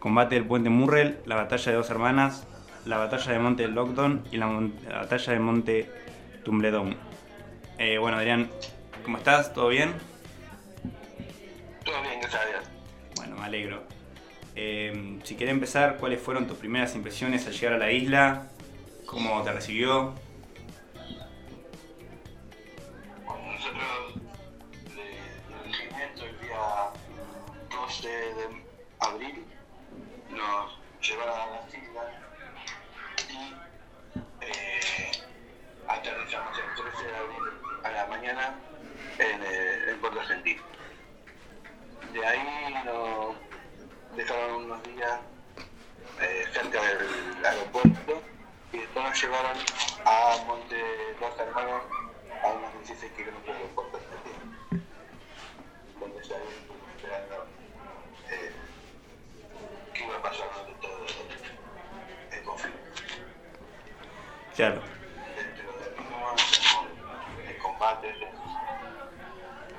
[0.00, 2.46] Combate del Puente Murrell, la Batalla de Dos Hermanas,
[2.86, 5.90] la Batalla de Monte Lockdown y la, Batalla de Monte
[6.44, 6.96] Tumbledon.
[7.78, 8.50] Eh, bueno, Adrián,
[9.04, 9.54] ¿cómo estás?
[9.54, 9.92] ¿Todo bien?
[11.84, 12.64] Todo bien, gracias a Dios.
[13.16, 13.84] Bueno, me alegro.
[14.56, 18.48] Eh, si querés empezar, ¿cuáles fueron tus primeras impresiones al llegar a la isla?
[19.06, 20.14] ¿Cómo te recibió?
[31.10, 32.06] Nos llevaron a las islas
[33.28, 33.54] y
[34.42, 35.10] eh,
[35.88, 37.52] aterrizamos el 13 de abril
[37.84, 38.54] a la mañana
[39.18, 40.62] en, eh, Puerto Argentino.
[42.12, 43.36] De ahí nos
[44.16, 45.20] dejaron unos días
[46.20, 48.22] eh, cerca del aeropuerto
[48.72, 49.56] y después nos llevaron
[50.04, 50.76] a Monte
[51.20, 51.82] Dos Hermanos
[52.42, 54.56] a unos 16 kilómetros del puerto argentino,
[64.60, 64.82] Claro.
[67.46, 67.58] De
[67.88, 68.10] hacemos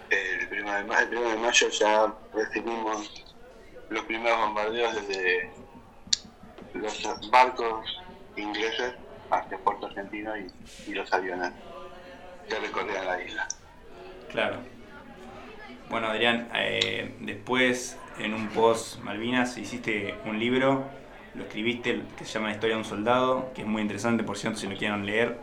[0.09, 3.23] el 1 de, ma- el 1 de mayo ya recibimos
[3.89, 5.51] los primeros bombardeos desde
[6.73, 8.01] los barcos
[8.35, 8.95] ingleses
[9.29, 10.51] hacia Puerto Argentino y,
[10.87, 11.51] y los aviones
[12.49, 13.47] que recorrían la isla.
[14.31, 14.57] Claro.
[15.89, 20.89] Bueno, Adrián, eh, después en un post Malvinas hiciste un libro,
[21.35, 24.37] lo escribiste, que se llama La historia de un soldado, que es muy interesante, por
[24.37, 25.37] cierto, si lo quieren leer,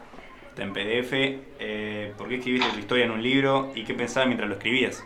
[0.49, 1.12] está en PDF.
[1.59, 5.05] Eh, ¿Por qué escribiste tu historia en un libro y qué pensabas mientras lo escribías?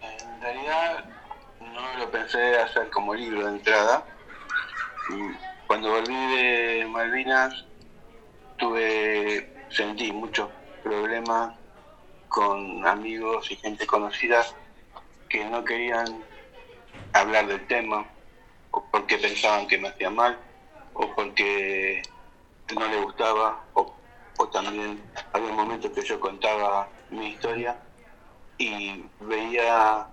[0.00, 1.04] En realidad
[1.60, 4.04] no lo pensé hacer como libro de entrada.
[5.66, 7.64] Cuando volví de Malvinas
[8.56, 10.48] tuve, sentí muchos
[10.82, 11.54] problemas
[12.28, 14.44] con amigos y gente conocida
[15.28, 16.22] que no querían
[17.20, 18.06] hablar del tema
[18.70, 20.38] o porque pensaban que me hacía mal
[20.94, 22.02] o porque
[22.74, 23.92] no le gustaba o,
[24.52, 25.02] también
[25.32, 27.76] había momentos que yo contaba mi historia
[28.58, 30.06] y veía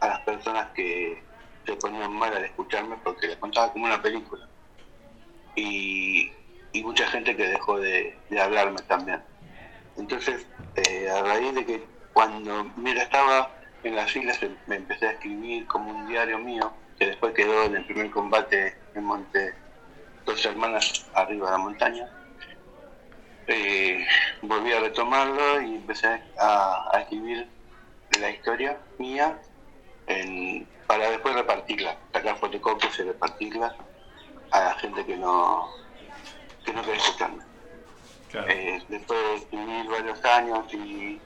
[0.00, 1.22] a las personas que
[1.64, 4.48] se ponían mal al escucharme porque les contaba como una película.
[5.54, 6.32] Y,
[6.82, 9.22] mucha gente que dejó de, de hablarme también.
[9.96, 10.46] Entonces,
[10.76, 15.12] eh, a raíz de que cuando mira estaba en las islas em- me empecé a
[15.12, 19.54] escribir como un diario mío, que después quedó en el primer combate en Monte
[20.24, 22.08] Dos Hermanas arriba de la montaña.
[23.46, 24.06] Eh,
[24.42, 27.48] volví a retomarlo y empecé a, a escribir
[28.20, 29.40] la historia mía
[30.06, 33.74] en- para después repartirla, sacar fotocopias y repartirlas
[34.50, 35.68] a la gente que no
[36.64, 37.42] que no quería escucharme.
[38.48, 41.22] Eh, después de escribir varios años y,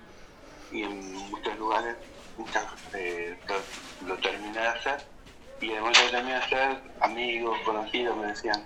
[0.71, 1.97] y en muchos lugares,
[2.37, 2.65] muchas,
[2.95, 5.05] eh, lo, lo terminé de hacer
[5.61, 8.65] y en el momento que terminé de hacer, amigos, conocidos me decían,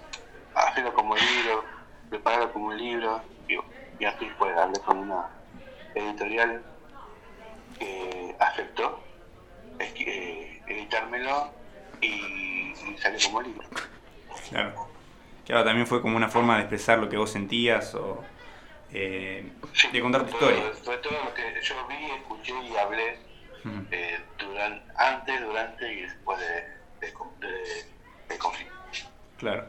[0.55, 1.65] hazlo como libro,
[2.09, 3.57] prepáralo como un libro y,
[3.99, 5.29] y así fue, hablé con una
[5.95, 6.63] editorial
[7.79, 9.03] que aceptó
[9.79, 11.51] es que, eh, editármelo
[12.01, 13.69] y, y salió como libro.
[14.49, 14.89] Claro.
[15.45, 18.25] Claro, también fue como una forma de expresar lo que vos sentías o
[18.93, 19.53] eh,
[19.93, 20.63] de contar tu historia.
[20.73, 23.19] Fue, fue todo lo que yo vi, escuché y hablé
[23.91, 27.13] Eh, duran- antes, durante y después de, de,
[28.39, 28.73] conflicto.
[29.39, 29.67] Claro.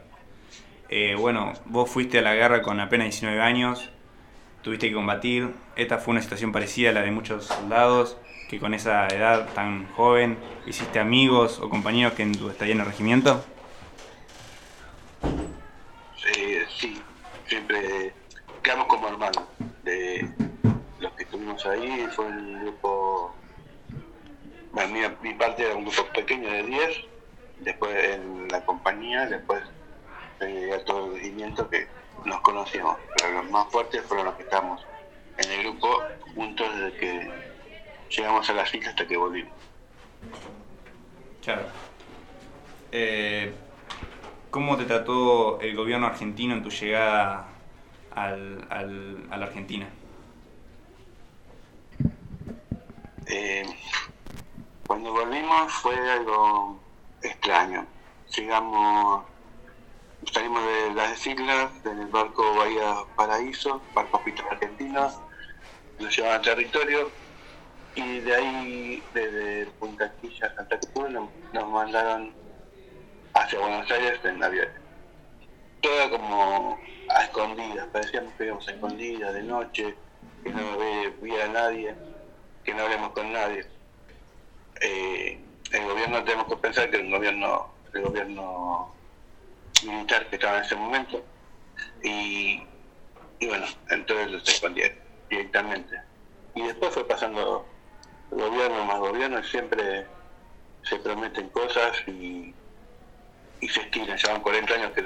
[0.88, 3.90] Eh, bueno, vos fuiste a la guerra con apenas 19 años,
[4.62, 5.52] tuviste que combatir.
[5.76, 8.16] Esta fue una situación parecida a la de muchos soldados
[8.48, 12.80] que con esa edad tan joven hiciste amigos o compañeros que en tu estadía en
[12.80, 13.44] el regimiento.
[16.36, 17.00] Eh, sí,
[17.46, 18.14] siempre
[18.62, 19.44] quedamos como hermanos.
[19.82, 20.28] De
[21.00, 23.34] los que estuvimos ahí, fue un grupo.
[24.78, 26.96] Bueno, mi, mi parte era un grupo pequeño de 10,
[27.56, 29.64] después en la compañía, después
[30.40, 31.88] llegué a todo el regimiento que
[32.24, 32.98] nos conocíamos.
[33.12, 34.88] Pero los más fuertes fueron los que estábamos
[35.36, 37.32] en el grupo juntos desde que
[38.10, 39.54] llegamos a las islas hasta que volvimos.
[41.40, 41.72] Claro.
[42.92, 43.54] Eh,
[44.50, 47.64] ¿Cómo te trató el gobierno argentino en tu llegada
[48.10, 49.90] al, al- a la Argentina?
[53.26, 53.64] Eh,
[54.88, 56.82] cuando volvimos fue algo
[57.20, 57.86] extraño.
[58.34, 59.26] Llegamos,
[60.32, 65.12] salimos de las islas en el barco Bahía Paraíso, barco hospital argentino,
[65.98, 67.12] nos llevaban al territorio
[67.94, 72.34] y de ahí, desde Punta Quilla, Santa Cruz, nos, mandaron
[73.34, 74.68] hacia Buenos Aires en avión.
[75.82, 76.78] Todo como
[77.14, 79.98] a escondidas, parecíamos que íbamos a escondidas de noche,
[80.42, 81.94] que no ve- viera a nadie,
[82.64, 83.77] que no hablemos con nadie.
[84.80, 85.40] Eh,
[85.72, 88.94] el gobierno tenemos que pensar que el gobierno, el gobierno
[89.84, 91.24] militar que estaba en ese momento,
[92.02, 92.62] y,
[93.38, 94.98] y bueno, entonces los escondieron
[95.28, 96.00] directamente.
[96.54, 97.66] Y después fue pasando
[98.30, 100.06] gobierno más gobierno y siempre
[100.82, 102.54] se prometen cosas y,
[103.60, 104.16] y se estiran.
[104.16, 105.04] Llevan 40 años que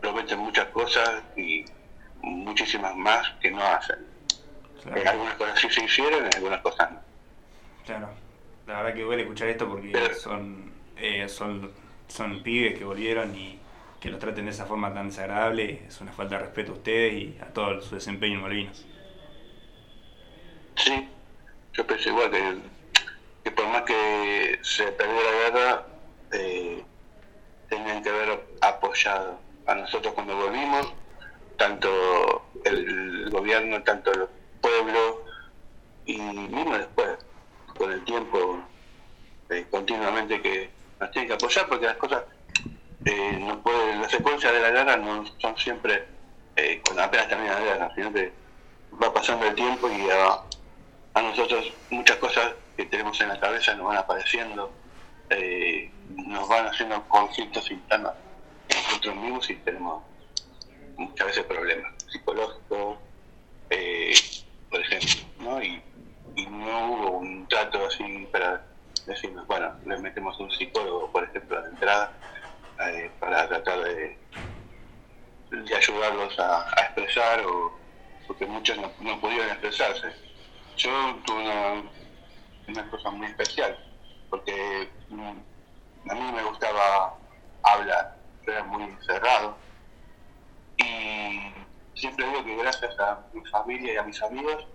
[0.00, 1.64] prometen muchas cosas y
[2.22, 4.06] muchísimas más que no hacen.
[4.82, 5.00] Claro.
[5.00, 7.00] Eh, algunas cosas sí se hicieron y algunas cosas no.
[7.84, 8.27] Claro.
[8.68, 11.72] La verdad que duele escuchar esto porque son, eh, son,
[12.06, 13.58] son pibes que volvieron y
[13.98, 17.14] que los traten de esa forma tan desagradable es una falta de respeto a ustedes
[17.14, 18.84] y a todo su desempeño en Malvinas.
[20.76, 21.08] Sí,
[21.72, 22.58] yo pienso igual que,
[23.42, 25.86] que por más que se perdió la guerra,
[26.32, 26.84] eh,
[27.70, 30.92] tenían que haber apoyado a nosotros cuando volvimos,
[31.56, 34.26] tanto el gobierno, tanto el
[34.60, 35.24] pueblo,
[36.04, 37.16] y mismo después,
[37.78, 38.58] con el tiempo,
[39.48, 40.70] eh, continuamente que
[41.00, 42.24] nos tienen que apoyar porque las cosas
[43.04, 46.04] eh, no pueden, las secuencias de la guerra no son siempre
[46.56, 48.12] eh, cuando apenas termina la guerra, sino
[49.02, 50.42] va pasando el tiempo y a,
[51.22, 54.70] nosotros muchas cosas que tenemos en la cabeza nos van apareciendo,
[55.30, 58.12] eh, nos van haciendo conflictos internos
[58.88, 60.02] nosotros mismos y tenemos
[60.96, 62.98] muchas veces problemas psicológicos,
[63.70, 64.14] eh,
[64.70, 65.10] por ejemplo,
[65.40, 65.62] ¿no?
[65.62, 65.82] Y,
[66.38, 68.64] y no hubo un trato así para
[69.06, 72.12] decirnos, bueno, le metemos un psicólogo, por ejemplo, a la entrada,
[72.86, 74.16] eh, para tratar de,
[75.76, 77.76] ayudarlos a, expresar, o
[78.28, 80.12] porque muchos no, no pudieron expresarse.
[80.76, 80.90] Yo
[81.26, 81.82] tuve una,
[82.68, 83.76] una cosa muy especial,
[84.30, 87.18] porque mm, a mí me gustaba
[87.64, 88.16] hablar,
[88.46, 89.56] era muy cerrado,
[90.76, 91.52] y
[91.94, 94.68] siempre digo que gracias a mi familia y a mis amigos,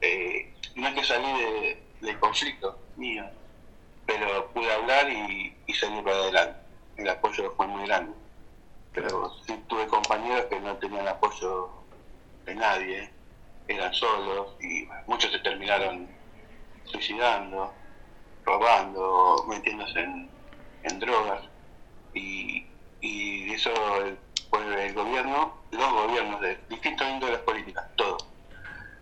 [0.00, 3.24] eh, no es que salí de, del conflicto mío,
[4.06, 6.60] pero pude hablar y, y salir para adelante.
[6.96, 8.12] El apoyo fue muy grande.
[8.92, 11.70] Pero sí tuve compañeros que no tenían apoyo
[12.44, 13.10] de nadie,
[13.68, 16.08] eran solos y muchos se terminaron
[16.84, 17.72] suicidando,
[18.44, 20.30] robando, metiéndose en,
[20.84, 21.42] en drogas.
[22.14, 22.66] Y,
[23.00, 23.70] y eso
[24.04, 24.18] el,
[24.50, 28.26] pues el gobierno, los gobiernos de distintos índoles políticas, todos,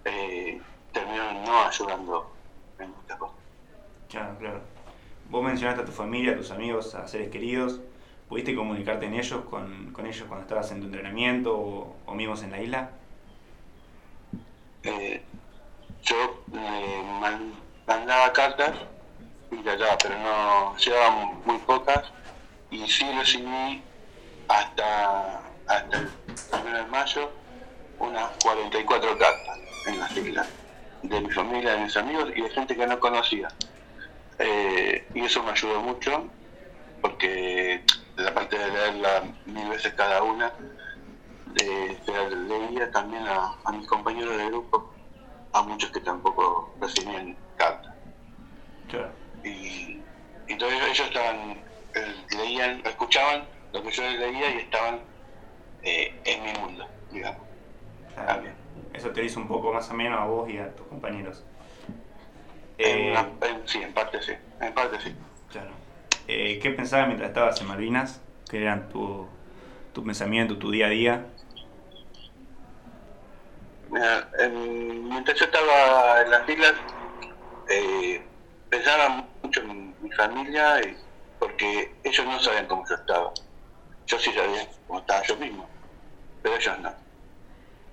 [0.05, 0.61] eh,
[1.01, 2.33] terminaron no ayudando
[2.79, 3.37] en muchas cosas.
[4.09, 4.61] Claro, claro.
[5.29, 7.81] Vos mencionaste a tu familia, a tus amigos, a seres queridos.
[8.29, 12.43] ¿Pudiste comunicarte en ellos, con, con ellos cuando estabas en tu entrenamiento o, o mismos
[12.43, 12.91] en la isla?
[14.85, 15.23] Eh,
[16.03, 17.53] yo eh, man-
[17.87, 18.73] mandaba cartas
[19.51, 22.05] y ya, ya, pero no llegaban muy pocas
[22.71, 23.83] y sí recibí
[24.49, 26.09] hasta, hasta el
[26.65, 27.31] 1 de mayo
[27.99, 30.49] unas 44 cartas en las islas
[31.09, 33.49] de mi familia, de mis amigos y de gente que no conocía.
[34.39, 36.29] Eh, y eso me ayudó mucho
[37.01, 37.83] porque
[38.17, 40.53] la parte de leerla mil veces cada una,
[41.47, 41.99] de-
[42.49, 44.95] leía también a, a mis compañeros de grupo,
[45.53, 47.39] a muchos que tampoco recibían.
[47.57, 47.81] Claro.
[49.43, 55.01] Y, y entonces ellos estaban, eh, leían, escuchaban lo que yo leía y estaban
[55.83, 57.47] eh, en mi mundo, digamos.
[58.15, 58.66] Claro.
[58.97, 61.45] Eso te hizo un poco más ameno a vos y a tus compañeros.
[62.79, 65.15] En Eh, en- sí, en parte sí, en parte sí.
[65.51, 65.71] Claro.
[66.29, 68.21] Eh, ¿Qué pensabas mientras estabas en Malvinas?
[68.49, 69.29] ¿Qué eran tu,
[69.93, 71.27] tu pensamiento, tu día a día?
[73.89, 76.75] Mira, en- mientras yo estaba en las islas,
[77.69, 78.27] eh,
[78.69, 80.97] pensaba mucho en mi familia y-
[81.39, 83.33] porque ellos no sabían cómo yo estaba.
[84.07, 85.69] Yo sí sabía cómo estaba yo mismo,
[86.43, 87.06] pero ellos no.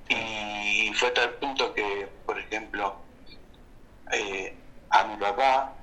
[0.10, 2.96] Y fue hasta el punto que, por ejemplo,
[4.12, 4.56] eh,
[4.90, 5.74] a mi papá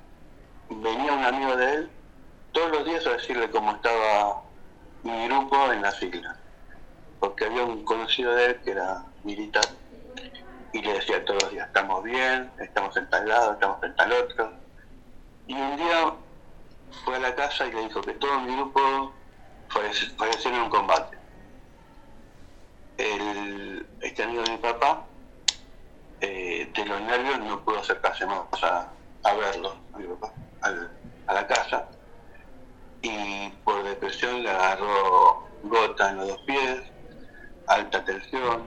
[0.69, 1.89] venía un amigo de él
[2.51, 4.43] todos los días a decirle cómo estaba
[5.03, 6.37] mi grupo en las islas.
[7.19, 9.65] Porque había un conocido de él que era militar
[10.73, 14.11] y le decía todos los días, estamos bien, estamos en tal lado, estamos en tal
[14.13, 14.51] otro.
[15.47, 16.13] Y un día
[17.03, 19.13] fue a la casa y le dijo que todo mi grupo
[19.69, 21.17] falleció en un combate.
[22.97, 23.70] El,
[24.01, 25.05] este amigo de mi papá,
[26.21, 28.91] eh, de los nervios, no pudo acercarse más a,
[29.33, 30.33] verlo, a mi papá,
[31.27, 31.87] a la casa.
[33.01, 36.81] Y por depresión le agarró gota en los dos pies,
[37.67, 38.63] alta tensión,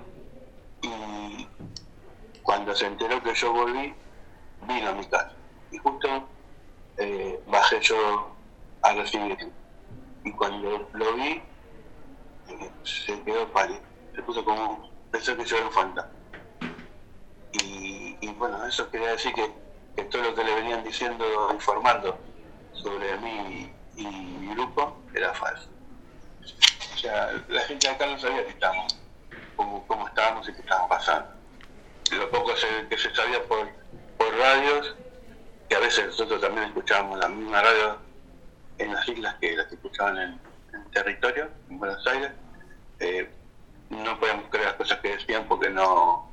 [0.83, 1.47] y
[2.43, 3.95] cuando se enteró que yo volví,
[4.67, 5.33] vino a mi casa.
[5.71, 6.29] Y justo
[6.99, 8.35] eh, bajé yo
[8.83, 9.51] a recibirlo.
[10.25, 11.43] Y cuando lo vi,
[12.49, 13.81] eh, se quedó pálido.
[14.15, 16.11] Se puso como, pensó que un fantasma.
[17.53, 19.49] Y, y bueno, eso quería decir que,
[19.97, 22.19] que todo lo que le venían diciendo, informando
[22.73, 25.69] sobre mí y mi grupo, era falso.
[26.95, 28.99] O sea, la gente de acá no sabía que estábamos,
[29.55, 31.29] cómo, cómo estábamos y qué estábamos pasando.
[32.11, 32.53] Lo poco
[32.89, 33.69] que se sabía por,
[34.19, 34.97] por radios,
[35.69, 37.99] que a veces nosotros también escuchábamos la misma radio
[38.79, 40.41] en las islas que las que escuchaban en,
[40.73, 42.33] en territorio, en Buenos Aires,
[42.99, 43.31] eh,
[44.03, 46.29] no podíamos creer las cosas que decían porque no,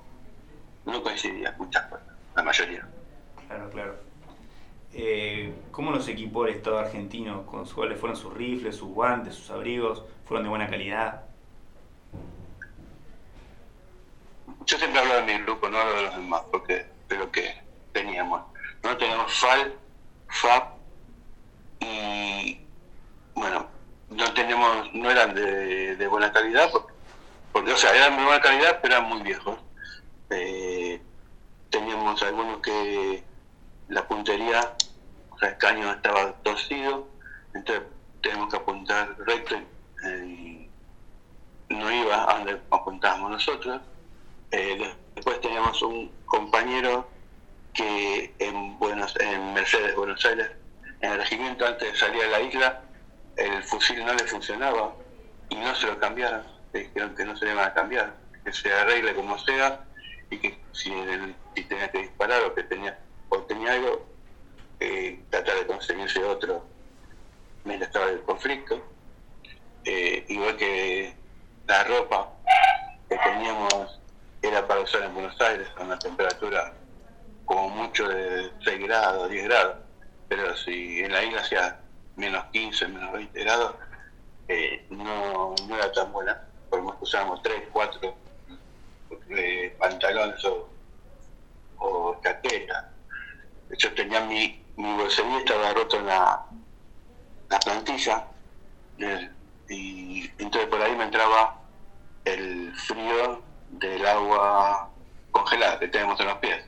[0.86, 2.88] no coincidían muchas cosas, la mayoría.
[3.48, 4.12] Claro, claro.
[4.94, 7.46] Eh, ¿Cómo los equipó el Estado argentino?
[7.46, 10.04] ¿Con ¿Cuáles fueron sus rifles, sus guantes, sus abrigos?
[10.26, 11.24] ¿Fueron de buena calidad?
[14.66, 17.62] Yo siempre hablo de mi grupo, no hablo de los demás, porque de lo que
[17.94, 18.42] teníamos.
[18.84, 19.74] No teníamos FAL,
[20.28, 20.78] FAP
[21.80, 22.60] y
[23.34, 23.68] bueno,
[24.10, 26.94] no teníamos, no eran de, de buena calidad, porque,
[27.52, 29.58] porque, o sea, eran de buena calidad, pero eran muy viejos.
[30.30, 31.02] Eh,
[31.70, 33.24] teníamos algunos que
[33.90, 34.74] la puntería,
[35.30, 37.08] o sea, el caño estaba torcido,
[37.54, 37.86] entonces
[38.22, 39.56] tenemos que apuntar recto
[40.26, 40.70] y
[41.70, 43.82] no iba a donde apuntábamos nosotros.
[44.52, 47.08] Eh, Después teníamos un compañero
[47.74, 50.50] que en, Buenos, en Mercedes, Buenos Aires,
[51.02, 52.82] en el regimiento antes de salir a la isla,
[53.36, 54.94] el fusil no le funcionaba
[55.50, 56.44] y no se lo cambiaron.
[56.74, 59.86] Dijeron que no se le iban a cambiar, que se arregle como sea
[60.30, 60.92] y que si,
[61.56, 62.98] si tenía que disparar o que tenía,
[63.30, 64.08] o tenía algo,
[64.80, 66.66] eh, tratar de conseguirse otro
[67.64, 68.82] mientras estaba el conflicto.
[69.84, 71.16] Eh, igual que
[71.68, 72.34] la ropa
[73.10, 74.00] que teníamos
[74.42, 76.74] era para usar en Buenos Aires a una temperatura
[77.46, 79.78] como mucho de 6 grados, 10 grados,
[80.30, 81.80] pero si en la isla hacía
[82.16, 83.76] menos 15, menos 20 grados,
[84.48, 86.42] eh, no, no era tan buena,
[87.00, 88.16] usábamos 3, 4
[89.30, 90.70] eh, pantalones o,
[91.78, 92.86] o chaquetas.
[93.78, 96.46] Yo tenía mi, mi bolsería estaba roto en la,
[97.50, 98.28] la plantilla
[98.98, 99.30] eh,
[99.70, 101.62] y entonces por ahí me entraba
[102.26, 104.90] el frío del agua
[105.32, 106.66] congelada que tenemos en los pies.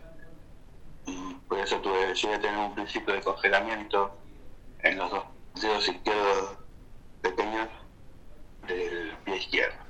[1.06, 4.16] Y por eso tuve, llegué a tener un principio de congelamiento
[4.80, 5.24] en los dos
[5.62, 6.58] dedos izquierdos
[7.22, 7.68] pequeños
[8.68, 9.83] del pie izquierdo.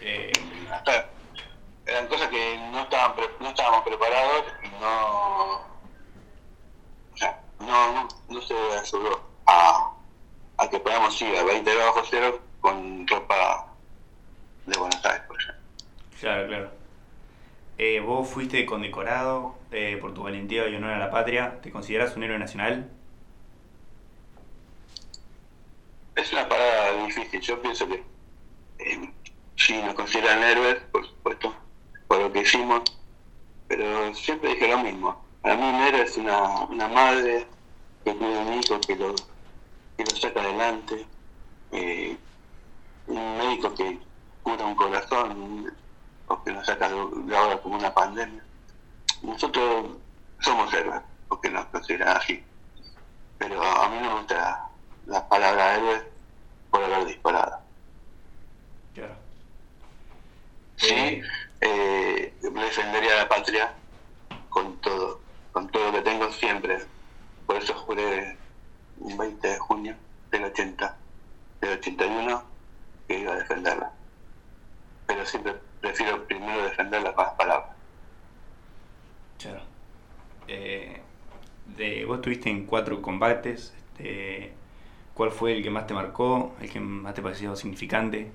[0.00, 0.32] Eh,
[0.72, 1.08] Hasta-
[1.86, 5.66] eran cosas que no estaban pre- no estábamos preparados y no
[7.60, 9.92] no, no, no se ayudó a,
[10.58, 13.66] a que podamos ir a 20 grados bajo cero con ropa
[14.66, 15.62] de Buenos Aires, por ejemplo.
[16.20, 16.70] Claro, claro.
[17.78, 21.60] Eh, vos fuiste condecorado eh, por tu valentía y honor a la patria.
[21.62, 22.90] ¿Te consideras un héroe nacional?
[26.14, 27.40] Es una parada difícil.
[27.40, 28.02] Yo pienso que
[29.66, 31.52] sí nos consideran héroes, por supuesto,
[32.06, 32.82] por lo que hicimos,
[33.66, 35.20] pero siempre dije lo mismo.
[35.42, 37.46] Para mí un héroe es una, una madre
[38.04, 39.14] que cuida a un hijo, que lo,
[39.96, 41.06] que lo saca adelante,
[41.72, 42.16] eh,
[43.08, 43.98] un médico que
[44.44, 45.74] cura un corazón,
[46.28, 48.42] o que nos saca de ahora como una pandemia.
[49.22, 49.96] Nosotros
[50.40, 52.42] somos héroes, porque nos consideran así.
[53.38, 54.68] Pero a mí no me gusta
[55.06, 56.02] la palabra héroe
[56.70, 57.58] por haber disparado.
[58.94, 59.26] Claro.
[60.76, 61.22] Sí,
[61.60, 63.74] eh, defendería a la patria
[64.48, 65.20] con todo,
[65.52, 66.78] con todo lo que tengo siempre.
[67.46, 68.36] Por eso juré
[68.98, 69.96] un 20 de junio
[70.30, 70.96] del 80,
[71.60, 72.42] del 81,
[73.08, 73.92] que iba a defenderla.
[75.06, 77.76] Pero siempre prefiero primero defenderla con las palabras.
[79.38, 79.62] Claro.
[80.48, 81.00] Eh,
[81.76, 83.74] de, vos estuviste en cuatro combates.
[83.76, 84.52] Este,
[85.14, 86.54] ¿Cuál fue el que más te marcó?
[86.60, 88.30] ¿El que más te pareció significante?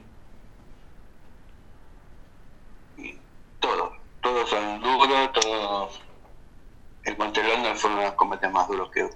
[3.62, 6.02] Todos, todos son duros, todos.
[7.04, 9.10] El Monte London fueron los combates más duros que,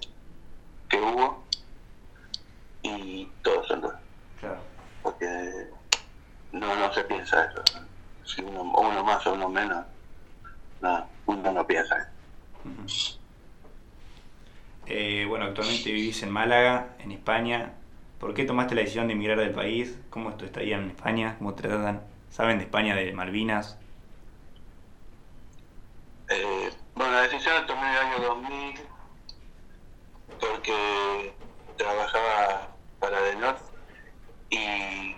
[0.88, 1.44] que hubo.
[2.82, 4.00] Y todos son duros.
[4.40, 4.58] Claro.
[5.02, 5.26] Porque
[6.52, 7.62] no, no se piensa eso.
[8.24, 9.84] Si uno, uno más o uno menos,
[10.80, 13.18] no, uno no piensa eso.
[14.86, 17.74] Eh, bueno, actualmente vivís en Málaga, en España.
[18.18, 19.98] ¿Por qué tomaste la decisión de emigrar del país?
[20.10, 21.36] ¿Cómo es tu estadía en España?
[21.38, 22.02] ¿Cómo te tratan?
[22.30, 23.78] ¿Saben de España, de Malvinas?
[26.28, 28.80] Eh, bueno, la decisión la tomé en el año 2000
[30.38, 31.34] porque
[31.78, 32.68] trabajaba
[33.00, 33.62] para The North
[34.50, 35.16] y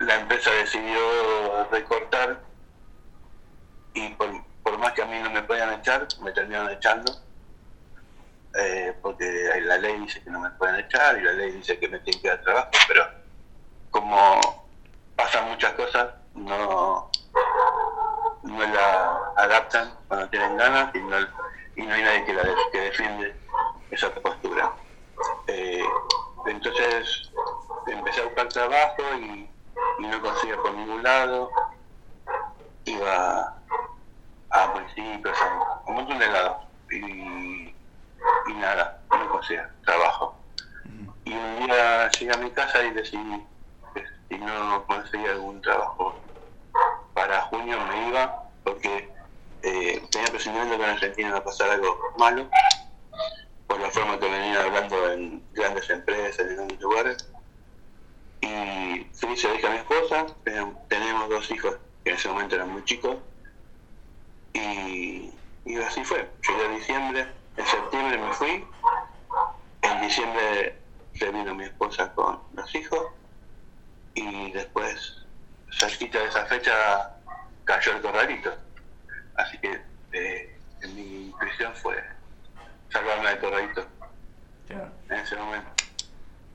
[0.00, 2.42] la empresa decidió recortar
[3.94, 4.28] y por,
[4.62, 7.10] por más que a mí no me podían echar, me terminaron echando
[8.58, 9.24] eh, porque
[9.62, 12.20] la ley dice que no me pueden echar y la ley dice que me tienen
[12.20, 13.08] que dar trabajo, pero
[13.90, 14.40] como
[15.16, 17.10] pasan muchas cosas, no,
[18.44, 21.16] no la adaptan cuando tienen ganas y no,
[21.76, 22.42] y no hay nadie que, la
[22.72, 23.36] que defiende
[23.90, 24.72] esa postura.
[25.46, 25.82] Eh,
[26.46, 27.32] entonces
[27.86, 29.50] empecé a buscar trabajo y,
[29.98, 31.50] no conseguía por ningún lado.
[32.84, 33.56] Iba
[34.50, 36.56] a municipios, a un montón de lados
[36.90, 37.74] y,
[38.46, 40.36] y nada, no conseguía trabajo.
[41.24, 43.46] Y un día llegué a mi casa y decidí
[44.28, 46.20] si no conseguía algún trabajo
[47.14, 49.12] para junio me iba porque
[49.62, 52.50] eh, tenía presentimiento que en Argentina iba a pasar algo malo
[53.66, 57.30] por la forma que venía hablando en grandes empresas, en grandes lugares.
[58.40, 62.56] Y fui, se dije a mi esposa, ten- tenemos dos hijos que en ese momento
[62.56, 63.16] eran muy chicos,
[64.52, 65.32] y,
[65.64, 66.30] y así fue.
[66.46, 68.68] Llegué a diciembre, en septiembre me fui,
[69.82, 70.82] en diciembre
[71.14, 73.06] se vino mi esposa con los hijos,
[74.14, 75.23] y después,
[75.78, 77.10] cerquita de esa fecha,
[77.64, 78.56] cayó el corralito.
[79.36, 79.80] Así que
[80.12, 80.58] eh,
[80.94, 81.96] mi intuición fue
[82.90, 83.86] salvarme del corralito
[84.66, 84.92] Claro.
[85.10, 85.70] en ese momento.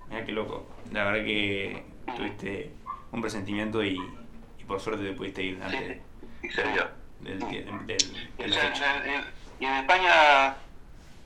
[0.07, 0.67] Mira qué loco.
[0.91, 2.73] La verdad que tuviste
[3.11, 3.97] un presentimiento y,
[4.57, 6.01] y por suerte te pudiste ir antes de-
[6.41, 6.89] y se dio.
[7.19, 7.97] del, del- del- de
[8.45, 9.05] Y la en- fecha.
[9.05, 9.25] en-
[9.59, 10.55] y en España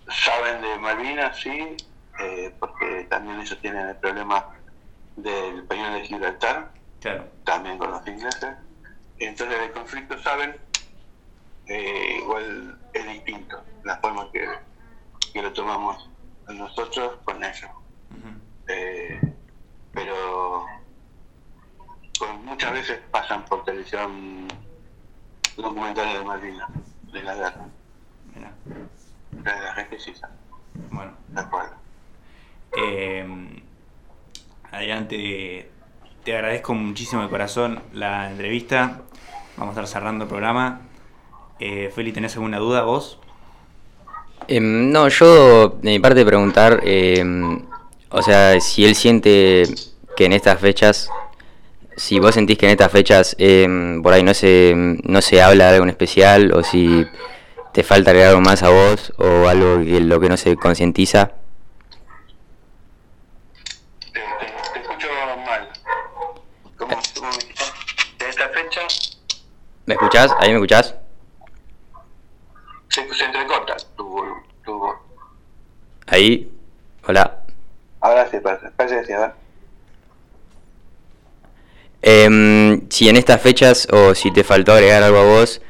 [0.10, 1.78] saben de Malvinas, sí,
[2.20, 4.48] eh, porque también ellos tienen el problema
[5.16, 6.74] del peñón de Gibraltar,
[7.04, 7.28] Claro.
[7.44, 8.56] también con los ingleses.
[9.20, 10.56] Entonces del conflicto saben,
[11.68, 14.48] eh, igual es distinto la forma que,
[15.34, 16.10] que lo tomamos
[16.48, 17.70] nosotros con ellos.
[18.68, 19.20] Eh,
[19.94, 20.66] pero
[22.18, 24.48] con- muchas veces pasan por televisión
[25.58, 26.70] documentales de Malvinas,
[27.12, 27.66] de la guerra.
[28.34, 28.54] Mira.
[29.44, 30.34] La, la gente sí sabe.
[30.90, 31.12] Bueno.
[31.28, 31.76] De acuerdo.
[32.78, 33.62] Eh,
[34.72, 35.70] adelante,
[36.24, 39.02] te agradezco muchísimo de corazón la entrevista.
[39.58, 40.82] Vamos a estar cerrando el programa.
[41.60, 43.20] Eh, Feli, ¿tenés alguna duda vos?
[44.48, 47.66] Em, no, yo de mi parte preguntar, em,
[48.10, 49.64] o sea, si él siente
[50.18, 51.10] que en estas fechas,
[51.96, 55.66] si vos sentís que en estas fechas em, por ahí no se, no se habla
[55.68, 57.06] de algo en especial, o si
[57.74, 61.32] te falta agregar algo más a vos, o algo que lo que no se concientiza.
[64.12, 65.08] Te, te- te escucho
[65.46, 65.70] mal.
[66.78, 67.64] ¿Cómo, cómo me dijiste?
[68.20, 68.82] En esta fecha
[69.86, 70.32] ¿Me escuchás?
[70.40, 70.96] ¿Ahí me escuchás?
[72.94, 74.22] se, se entrecorta tu,
[74.64, 74.96] tu voz.
[76.08, 76.52] Ahí,
[77.08, 77.44] hola.
[78.00, 79.32] Ahora sí, parece, parece que sí, a ver.
[82.02, 85.62] Em, si en estas fechas, o si te faltó agregar algo a vos,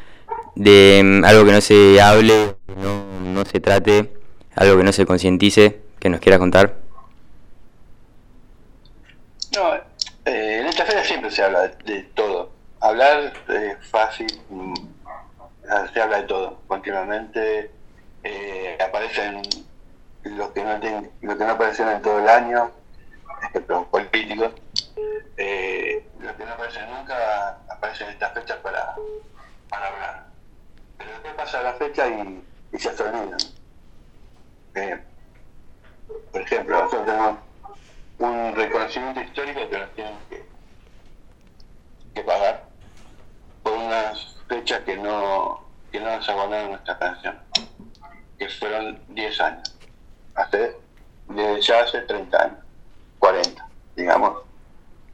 [0.55, 4.11] de em, algo que no se hable, no, no se trate,
[4.55, 6.75] algo que no se concientice, que nos quieras contar.
[9.55, 12.52] No, eh, en esta fecha siempre se habla de, de todo.
[12.83, 14.73] Hablar es fácil, mm,
[15.93, 17.71] se habla de todo continuamente.
[18.25, 19.41] eh, aparecen
[20.23, 22.71] los que no tienen, los que no aparecen en todo el año,
[23.43, 24.51] excepto políticos.
[25.37, 28.95] Eh, los que no aparecen nunca aparecen en estas fechas para,
[29.71, 30.25] hablar.
[30.97, 32.43] Pero después pasa la fecha y,
[32.79, 33.37] se olvidan.
[34.75, 35.03] Eh,
[36.33, 37.37] por ejemplo, nosotros tenemos
[38.19, 40.15] un reconocimiento histórico que nos tienen
[42.13, 42.72] que pagar
[43.63, 47.39] por unas fechas que no, que no nos nuestra canción,
[48.37, 49.75] que fueron 10 años,
[50.35, 50.77] hace,
[51.61, 52.57] ya hace 30 años,
[53.19, 54.43] 40, digamos.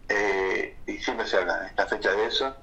[0.10, 2.56] Eh, y siempre se habla en esta fecha de eso,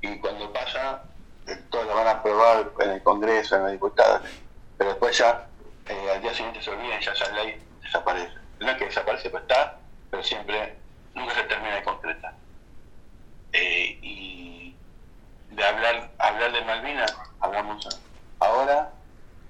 [0.00, 1.02] y cuando pasa,
[1.46, 4.22] eh, todos lo van a aprobar en el Congreso, en los diputados,
[4.76, 5.46] pero después ya,
[5.86, 8.34] eh, al día siguiente se olvida y ya esa ley desaparece.
[8.60, 9.78] No es que desaparece, pero está,
[10.10, 10.76] pero siempre,
[11.14, 12.34] nunca se termina de concretar.
[13.52, 13.98] Eh,
[15.58, 18.00] de hablar, hablar de Malvinas, hablamos
[18.38, 18.92] ahora,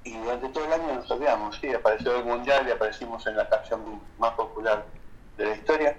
[0.05, 3.47] y durante todo el año nos olvidamos, sí, apareció el Mundial y aparecimos en la
[3.47, 4.87] canción más popular
[5.37, 5.99] de la historia,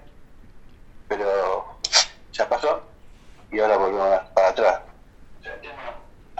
[1.06, 1.78] pero
[2.32, 2.82] ya pasó
[3.52, 4.80] y ahora volvemos para atrás.
[5.44, 5.94] El tema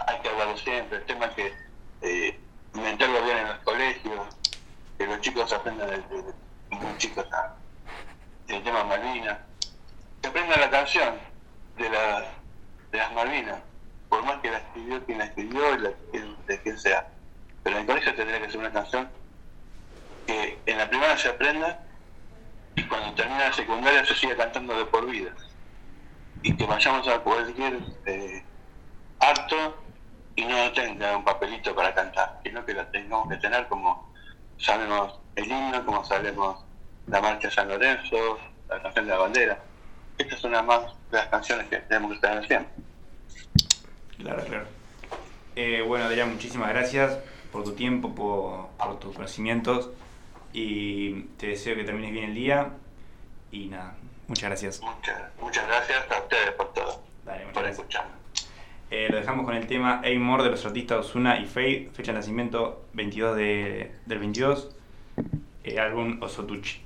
[0.05, 1.53] hay que hablarlo siempre, el tema es que
[2.01, 2.39] eh,
[2.73, 4.27] meterlo bien en los colegios,
[4.97, 6.33] que los chicos aprendan desde
[6.71, 7.25] muy chicos
[8.49, 9.37] el tema Malvinas,
[10.21, 11.15] que aprendan la canción
[11.77, 12.40] de, la,
[12.91, 13.61] de las Malvinas,
[14.09, 15.91] por más que la escribió quien la escribió y la,
[16.47, 17.07] de quien sea.
[17.63, 19.09] Pero en el colegio tendría que ser una canción
[20.27, 21.83] que en la primaria se aprenda
[22.75, 25.31] y cuando termina la secundaria se siga cantando de por vida.
[26.43, 28.43] Y que vayamos a cualquier eh,
[29.19, 29.77] acto
[30.35, 34.11] y no tenga un papelito para cantar, sino que la tengamos que tener como
[34.57, 36.65] sabemos el himno, como sabemos
[37.07, 38.39] la marcha de San Lorenzo,
[38.69, 39.63] la canción de la bandera.
[40.17, 40.81] Estas son las más
[41.11, 42.71] de las canciones que tenemos que tener siempre.
[44.17, 44.65] Claro, claro.
[45.55, 47.17] Eh, bueno, Adrián, muchísimas gracias
[47.51, 49.89] por tu tiempo, por, por tus conocimientos
[50.53, 52.69] y te deseo que termines bien el día
[53.51, 53.95] y nada,
[54.27, 54.81] muchas gracias.
[54.81, 58.03] Muchas, muchas gracias a ustedes por todo, Dale, muchas por gracias.
[58.89, 62.17] Eh, lo dejamos con el tema Amor de los artistas Osuna y Faith, fecha de
[62.17, 64.75] nacimiento 22 de, del 22,
[65.63, 66.81] eh, álbum Osotuchi.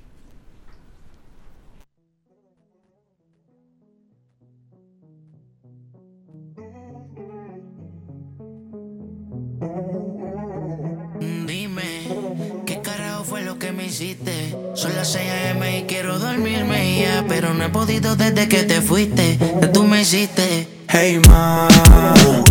[13.28, 14.56] Fue lo que me hiciste?
[14.76, 15.80] Son las 6 a.m.
[15.80, 19.38] y quiero dormirme ya, pero no he podido desde que te fuiste.
[19.60, 20.68] Que tú me hiciste.
[20.88, 21.68] Hey ma,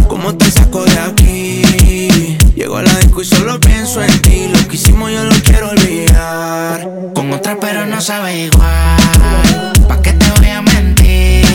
[0.08, 2.36] ¿cómo te saco de aquí?
[2.56, 4.48] Llego a la disco y solo pienso en ti.
[4.52, 6.88] Lo que hicimos yo lo quiero olvidar.
[7.14, 9.72] Con otra, pero no sabe igual.
[9.86, 11.46] ¿Pa' qué te voy a mentir?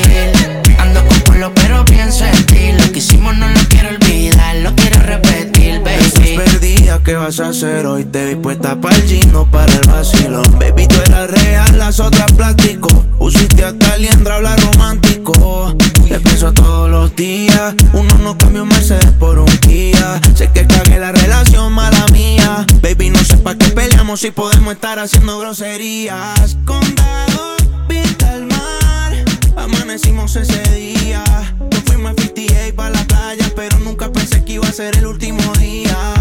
[0.78, 2.72] Ando con pueblo, pero pienso en ti.
[2.72, 6.38] Lo que hicimos no lo quiero olvidar, lo quiero repetir, baby.
[6.38, 8.06] perdida, ¿qué vas a hacer hoy?
[8.06, 10.60] Te vi puesta para el gino, para el vacilón.
[10.60, 13.06] Baby, tú eras real, las otras plástico.
[13.20, 15.76] Usiste hasta el liendra, habla romántico.
[16.08, 17.76] Te pienso todos los días.
[17.94, 20.20] Uno no cambia un Mercedes por un día.
[20.36, 22.66] Sé que cagué la relación, mala mía.
[22.82, 26.58] Baby, no sé para qué peleamos si podemos estar haciendo groserías.
[29.60, 31.22] Amanecimos ese día.
[31.60, 35.06] Nos fuimos a 58 para la playa, pero nunca pensé que iba a ser el
[35.06, 36.19] último día.